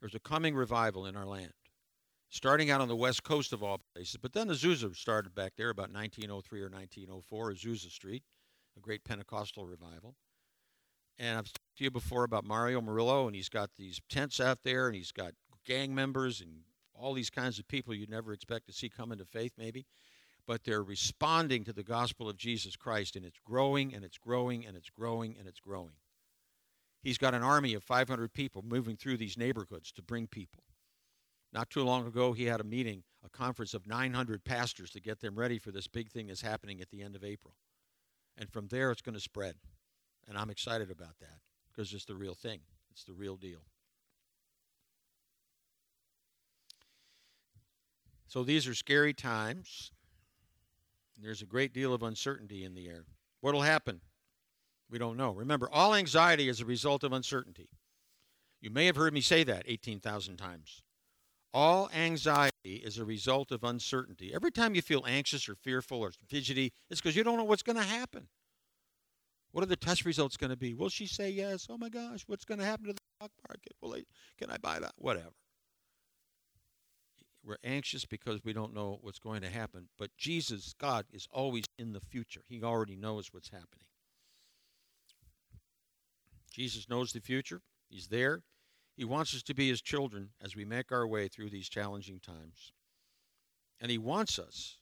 There's 0.00 0.14
a 0.14 0.20
coming 0.20 0.54
revival 0.54 1.06
in 1.06 1.14
our 1.14 1.26
land, 1.26 1.52
starting 2.28 2.70
out 2.70 2.80
on 2.80 2.88
the 2.88 2.96
west 2.96 3.22
coast 3.22 3.52
of 3.52 3.62
all 3.62 3.80
places. 3.94 4.16
But 4.20 4.32
then 4.32 4.48
the 4.48 4.54
Azusa 4.54 4.96
started 4.96 5.34
back 5.34 5.52
there 5.56 5.70
about 5.70 5.92
1903 5.92 6.60
or 6.60 6.68
1904, 6.68 7.52
Azusa 7.52 7.90
Street, 7.90 8.22
a 8.76 8.80
great 8.80 9.04
Pentecostal 9.04 9.66
revival. 9.66 10.16
And 11.18 11.38
I've 11.38 11.44
talked 11.44 11.76
to 11.76 11.84
you 11.84 11.90
before 11.90 12.24
about 12.24 12.44
Mario 12.44 12.80
Murillo, 12.80 13.26
and 13.26 13.36
he's 13.36 13.50
got 13.50 13.70
these 13.76 14.00
tents 14.08 14.40
out 14.40 14.60
there, 14.64 14.86
and 14.86 14.96
he's 14.96 15.12
got 15.12 15.34
gang 15.64 15.94
members 15.94 16.40
and 16.40 16.62
all 16.94 17.14
these 17.14 17.30
kinds 17.30 17.58
of 17.58 17.68
people 17.68 17.94
you'd 17.94 18.10
never 18.10 18.32
expect 18.32 18.66
to 18.66 18.72
see 18.72 18.88
come 18.88 19.12
into 19.12 19.24
faith, 19.24 19.52
maybe. 19.56 19.86
But 20.46 20.64
they're 20.64 20.82
responding 20.82 21.64
to 21.64 21.72
the 21.72 21.84
gospel 21.84 22.28
of 22.28 22.36
Jesus 22.36 22.76
Christ, 22.76 23.14
and 23.16 23.24
it's 23.24 23.38
growing, 23.44 23.94
and 23.94 24.04
it's 24.04 24.18
growing, 24.18 24.66
and 24.66 24.76
it's 24.76 24.90
growing, 24.90 25.36
and 25.38 25.46
it's 25.46 25.60
growing. 25.60 25.94
He's 27.02 27.18
got 27.18 27.34
an 27.34 27.42
army 27.42 27.74
of 27.74 27.82
500 27.82 28.32
people 28.32 28.62
moving 28.64 28.96
through 28.96 29.16
these 29.16 29.36
neighborhoods 29.36 29.92
to 29.92 30.02
bring 30.02 30.26
people. 30.26 30.64
Not 31.52 31.68
too 31.68 31.84
long 31.84 32.06
ago, 32.06 32.32
he 32.32 32.44
had 32.44 32.60
a 32.60 32.64
meeting, 32.64 33.02
a 33.24 33.28
conference 33.28 33.74
of 33.74 33.86
900 33.86 34.44
pastors 34.44 34.90
to 34.90 35.00
get 35.00 35.20
them 35.20 35.38
ready 35.38 35.58
for 35.58 35.70
this 35.70 35.86
big 35.86 36.10
thing 36.10 36.28
that's 36.28 36.40
happening 36.40 36.80
at 36.80 36.90
the 36.90 37.02
end 37.02 37.14
of 37.14 37.24
April. 37.24 37.54
And 38.38 38.50
from 38.50 38.68
there, 38.68 38.90
it's 38.90 39.02
going 39.02 39.14
to 39.14 39.20
spread. 39.20 39.56
And 40.26 40.38
I'm 40.38 40.50
excited 40.50 40.90
about 40.90 41.18
that 41.20 41.40
because 41.70 41.92
it's 41.92 42.04
the 42.04 42.14
real 42.14 42.34
thing, 42.34 42.60
it's 42.90 43.04
the 43.04 43.12
real 43.12 43.36
deal. 43.36 43.60
So 48.32 48.42
these 48.42 48.66
are 48.66 48.72
scary 48.72 49.12
times. 49.12 49.92
There's 51.20 51.42
a 51.42 51.44
great 51.44 51.74
deal 51.74 51.92
of 51.92 52.02
uncertainty 52.02 52.64
in 52.64 52.72
the 52.72 52.88
air. 52.88 53.04
What 53.42 53.52
will 53.52 53.60
happen? 53.60 54.00
We 54.90 54.96
don't 54.96 55.18
know. 55.18 55.32
Remember, 55.32 55.68
all 55.70 55.94
anxiety 55.94 56.48
is 56.48 56.58
a 56.58 56.64
result 56.64 57.04
of 57.04 57.12
uncertainty. 57.12 57.68
You 58.62 58.70
may 58.70 58.86
have 58.86 58.96
heard 58.96 59.12
me 59.12 59.20
say 59.20 59.44
that 59.44 59.64
18,000 59.66 60.38
times. 60.38 60.80
All 61.52 61.90
anxiety 61.94 62.52
is 62.64 62.96
a 62.96 63.04
result 63.04 63.52
of 63.52 63.64
uncertainty. 63.64 64.32
Every 64.32 64.50
time 64.50 64.74
you 64.74 64.80
feel 64.80 65.04
anxious 65.06 65.46
or 65.46 65.54
fearful 65.54 66.00
or 66.00 66.12
fidgety, 66.26 66.72
it's 66.88 67.02
because 67.02 67.14
you 67.14 67.24
don't 67.24 67.36
know 67.36 67.44
what's 67.44 67.62
going 67.62 67.76
to 67.76 67.82
happen. 67.82 68.28
What 69.50 69.62
are 69.62 69.66
the 69.66 69.76
test 69.76 70.06
results 70.06 70.38
going 70.38 70.48
to 70.48 70.56
be? 70.56 70.72
Will 70.72 70.88
she 70.88 71.04
say 71.04 71.28
yes? 71.28 71.66
Oh 71.68 71.76
my 71.76 71.90
gosh, 71.90 72.22
what's 72.26 72.46
going 72.46 72.60
to 72.60 72.64
happen 72.64 72.86
to 72.86 72.94
the 72.94 73.00
stock 73.18 73.32
market? 73.46 73.74
Will 73.82 73.92
I, 73.92 74.04
can 74.38 74.50
I 74.50 74.56
buy 74.56 74.78
that? 74.78 74.94
Whatever. 74.96 75.34
We're 77.44 77.56
anxious 77.64 78.04
because 78.04 78.44
we 78.44 78.52
don't 78.52 78.74
know 78.74 78.98
what's 79.00 79.18
going 79.18 79.42
to 79.42 79.50
happen. 79.50 79.88
But 79.98 80.16
Jesus, 80.16 80.74
God, 80.78 81.06
is 81.12 81.26
always 81.32 81.64
in 81.76 81.92
the 81.92 82.00
future. 82.00 82.42
He 82.48 82.62
already 82.62 82.96
knows 82.96 83.32
what's 83.32 83.50
happening. 83.50 83.86
Jesus 86.52 86.88
knows 86.88 87.12
the 87.12 87.20
future, 87.20 87.62
He's 87.88 88.08
there. 88.08 88.42
He 88.94 89.04
wants 89.04 89.34
us 89.34 89.42
to 89.44 89.54
be 89.54 89.68
His 89.68 89.80
children 89.80 90.30
as 90.40 90.54
we 90.54 90.64
make 90.64 90.92
our 90.92 91.06
way 91.06 91.26
through 91.26 91.50
these 91.50 91.68
challenging 91.68 92.20
times. 92.20 92.72
And 93.80 93.90
He 93.90 93.98
wants 93.98 94.38
us 94.38 94.76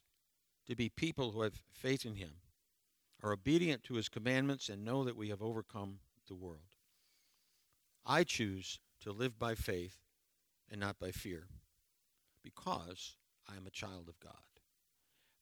to 0.67 0.77
be 0.77 0.91
people 0.91 1.31
who 1.31 1.43
have 1.43 1.63
faith 1.73 2.05
in 2.05 2.17
Him, 2.17 2.35
are 3.23 3.33
obedient 3.33 3.85
to 3.85 3.95
His 3.95 4.09
commandments, 4.09 4.69
and 4.69 4.85
know 4.85 5.05
that 5.05 5.17
we 5.17 5.29
have 5.29 5.41
overcome 5.41 6.01
the 6.29 6.35
world. 6.35 6.77
I 8.05 8.25
choose 8.25 8.81
to 9.03 9.13
live 9.13 9.39
by 9.39 9.55
faith 9.55 9.97
and 10.71 10.81
not 10.81 10.99
by 10.99 11.13
fear 11.13 11.47
because 12.43 13.17
I 13.49 13.57
am 13.57 13.67
a 13.67 13.71
child 13.71 14.09
of 14.09 14.21
God. 14.21 14.35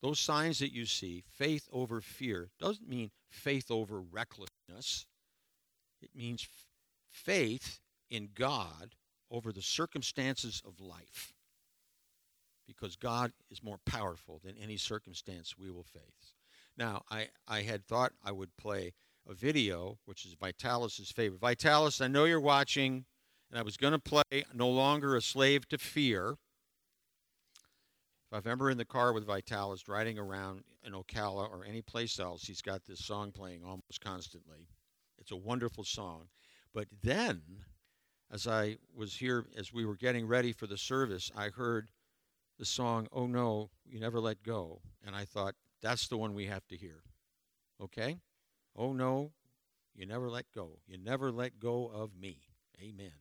Those 0.01 0.21
signs 0.21 0.61
that 0.61 0.73
you 0.73 0.87
see, 0.87 1.25
faith 1.29 1.69
over 1.73 2.01
fear, 2.01 2.51
doesn't 2.61 2.89
mean 2.89 3.11
faith 3.29 3.71
over 3.71 4.01
recklessness. 4.01 5.07
It 6.01 6.11
means 6.15 6.47
faith 7.11 7.81
in 8.09 8.29
God 8.35 8.95
over 9.31 9.53
the 9.53 9.63
circumstances 9.63 10.63
of 10.65 10.81
life. 10.81 11.35
Because 12.67 12.97
God 12.97 13.33
is 13.51 13.63
more 13.63 13.79
powerful 13.85 14.41
than 14.45 14.57
any 14.57 14.77
circumstance 14.77 15.57
we 15.59 15.71
will 15.71 15.85
face. 15.85 16.35
Now, 16.77 17.03
I, 17.11 17.29
I 17.49 17.63
had 17.63 17.85
thought 17.85 18.13
I 18.25 18.31
would 18.31 18.57
play 18.57 18.93
a 19.29 19.35
video, 19.35 19.99
which 20.05 20.25
is 20.25 20.35
Vitalis' 20.35 21.11
favorite. 21.11 21.41
Vitalis, 21.41 22.01
I 22.01 22.07
know 22.07 22.25
you're 22.25 22.41
watching, 22.41 23.05
and 23.51 23.59
I 23.59 23.63
was 23.63 23.77
going 23.77 23.95
to 23.95 23.99
play 23.99 24.45
No 24.55 24.69
Longer 24.69 25.17
a 25.17 25.23
Slave 25.23 25.69
to 25.71 25.79
Fear. 25.79 26.37
If 28.31 28.45
I'm 28.45 28.53
ever 28.53 28.71
in 28.71 28.77
the 28.77 28.85
car 28.85 29.12
with 29.12 29.27
Vitalis 29.27 29.88
riding 29.88 30.19
around 30.19 30.62
in 30.85 30.93
Ocala 30.93 31.51
or 31.51 31.64
any 31.64 31.81
place 31.81 32.19
else, 32.19 32.45
he's 32.45 32.61
got 32.61 32.85
this 32.85 33.05
song 33.05 33.33
playing 33.33 33.64
almost 33.64 34.01
constantly. 34.03 34.69
It's 35.19 35.31
a 35.31 35.37
wonderful 35.37 35.85
song. 35.85 36.29
But 36.75 36.88
then, 37.03 37.41
as 38.31 38.47
I 38.47 38.77
was 38.95 39.17
here, 39.17 39.47
as 39.57 39.73
we 39.73 39.87
were 39.87 39.97
getting 39.97 40.27
ready 40.27 40.53
for 40.53 40.67
the 40.67 40.77
service, 40.77 41.31
I 41.35 41.49
heard 41.49 41.88
the 42.59 42.67
song, 42.67 43.09
Oh 43.12 43.27
No, 43.27 43.71
You 43.87 43.99
Never 43.99 44.21
Let 44.21 44.43
Go. 44.43 44.83
And 45.07 45.17
I 45.17 45.25
thought, 45.25 45.55
that's 45.81 46.09
the 46.09 46.19
one 46.19 46.35
we 46.35 46.47
have 46.47 46.67
to 46.69 46.77
hear. 46.77 47.03
Okay? 47.81 48.19
Oh 48.77 48.93
no, 48.93 49.33
you 49.95 50.07
never 50.07 50.29
let 50.29 50.47
go. 50.55 50.79
You 50.87 50.99
never 50.99 51.33
let 51.33 51.59
go 51.59 51.91
of 51.93 52.14
me. 52.14 52.38
Amen. 52.81 53.12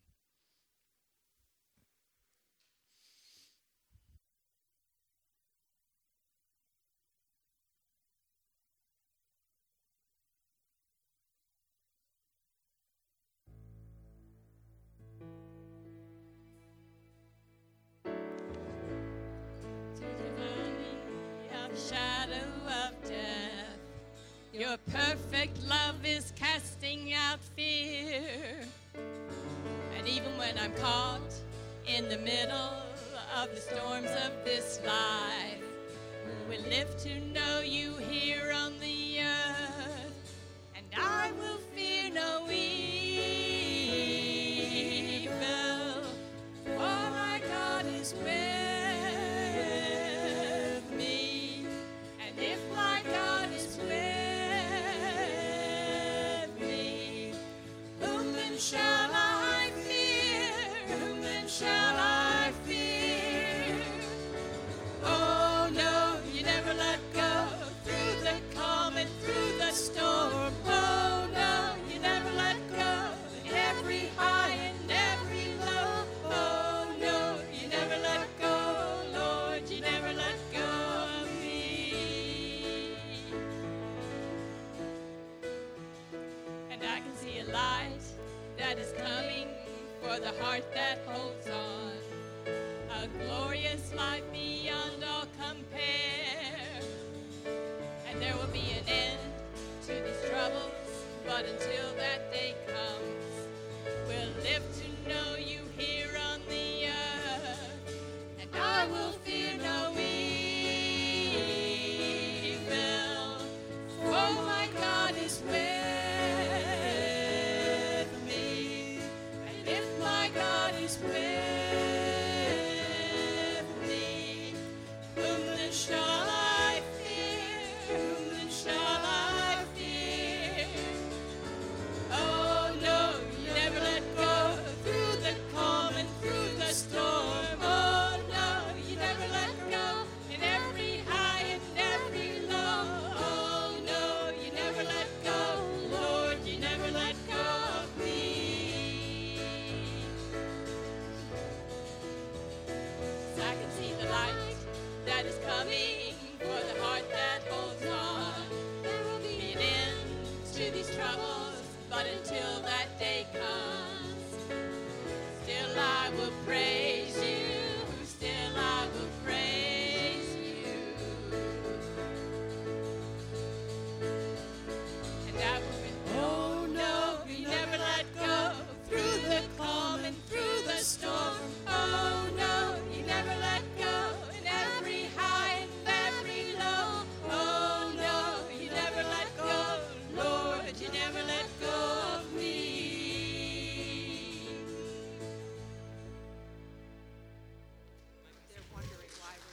Death, 22.77 23.79
your 24.53 24.77
perfect 24.91 25.57
love 25.67 26.05
is 26.05 26.31
casting 26.35 27.13
out 27.13 27.39
fear. 27.55 28.21
And 29.97 30.07
even 30.07 30.37
when 30.37 30.57
I'm 30.59 30.73
caught 30.75 31.33
in 31.87 32.07
the 32.07 32.17
middle 32.17 32.73
of 33.35 33.49
the 33.55 33.61
storms 33.61 34.11
of 34.25 34.31
this 34.45 34.79
life, 34.85 35.63
we 36.47 36.57
live 36.69 36.95
to 36.97 37.19
know 37.19 37.61
you 37.61 37.95
here 37.97 38.51
on 38.53 38.79
the 38.79 39.21
earth. 39.21 40.35
And 40.75 40.85
I 40.95 41.31
will 41.39 41.56
Light 87.51 88.03
that 88.57 88.77
is 88.77 88.93
coming 88.97 89.47
for 90.01 90.19
the 90.19 90.33
heart 90.43 90.63
that 90.73 90.99
holds 91.07 91.47
on. 91.47 91.91
A 92.91 93.07
glorious 93.25 93.93
light 93.95 94.23
beyond 94.33 95.03
all 95.09 95.27
compare. 95.39 96.81
And 98.09 98.21
there 98.21 98.35
will 98.35 98.51
be 98.51 98.71
an 98.71 98.83
end 98.87 99.19
to 99.85 99.93
these 99.93 100.29
troubles, 100.29 100.71
but 101.25 101.45
until 101.45 101.95
that 101.95 102.31
day 102.33 102.53
comes, 102.65 103.16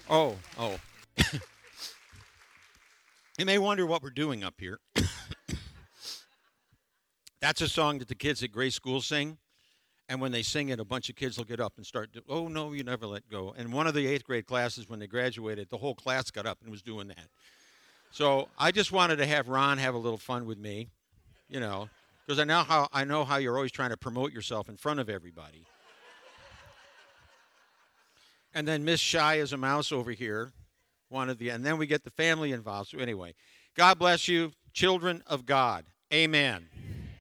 Oh, 0.09 0.37
oh. 0.59 0.77
you 3.39 3.47
may 3.47 3.59
wonder 3.59 3.87
what 3.87 4.03
we're 4.03 4.11
doing 4.11 4.45
up 4.45 4.55
here. 4.59 4.79
That's 7.41 7.61
a 7.61 7.69
song 7.69 7.99
that 7.99 8.09
the 8.09 8.15
kids 8.15 8.43
at 8.43 8.53
Grace 8.53 8.75
School 8.75 9.01
sing. 9.01 9.39
And 10.07 10.21
when 10.21 10.33
they 10.33 10.43
sing 10.43 10.69
it, 10.69 10.79
a 10.79 10.85
bunch 10.85 11.09
of 11.09 11.17
kids 11.17 11.39
will 11.39 11.47
get 11.47 11.61
up 11.61 11.75
and 11.79 11.87
start, 11.87 12.11
oh, 12.29 12.49
no, 12.49 12.75
you 12.75 12.85
never 12.85 13.07
let 13.07 13.27
go. 13.31 13.55
And 13.57 13.73
one 13.73 13.87
of 13.87 13.95
the 13.95 14.07
eighth 14.07 14.25
grade 14.25 14.45
classes, 14.47 14.87
when 14.87 14.99
they 14.99 15.07
graduated, 15.07 15.71
the 15.71 15.79
whole 15.79 15.95
class 15.95 16.31
got 16.31 16.45
up 16.45 16.59
and 16.61 16.71
was 16.71 16.83
doing 16.83 17.09
that. 17.09 17.29
So 18.11 18.49
I 18.59 18.71
just 18.71 18.93
wanted 18.93 19.17
to 19.17 19.27
have 19.27 19.49
Ron 19.49 19.79
have 19.79 19.95
a 19.95 19.99
little 19.99 20.19
fun 20.19 20.45
with 20.45 20.59
me, 20.59 20.89
you 21.49 21.59
know, 21.59 21.89
because 22.25 22.39
I 22.39 22.45
know 22.45 22.63
how 22.63 22.89
I 22.93 23.05
know 23.05 23.25
how 23.25 23.39
you're 23.39 23.57
always 23.57 23.73
trying 23.73 23.91
to 23.91 23.97
promote 23.97 24.33
yourself 24.33 24.69
in 24.69 24.77
front 24.77 25.01
of 25.01 25.09
everybody. 25.09 25.67
And 28.55 28.69
then 28.69 28.85
Miss 28.85 29.01
Shy 29.01 29.37
is 29.37 29.53
a 29.53 29.57
mouse 29.57 29.91
over 29.91 30.13
here, 30.13 30.53
one 31.09 31.29
of 31.29 31.39
the, 31.39 31.49
and 31.49 31.67
then 31.67 31.77
we 31.77 31.87
get 31.87 32.05
the 32.05 32.11
family 32.11 32.53
involved. 32.53 32.91
So 32.91 32.99
anyway, 32.99 33.35
God 33.77 33.99
bless 33.99 34.29
you, 34.29 34.53
children 34.73 35.23
of 35.27 35.45
God. 35.45 35.85
Amen. 36.13 36.69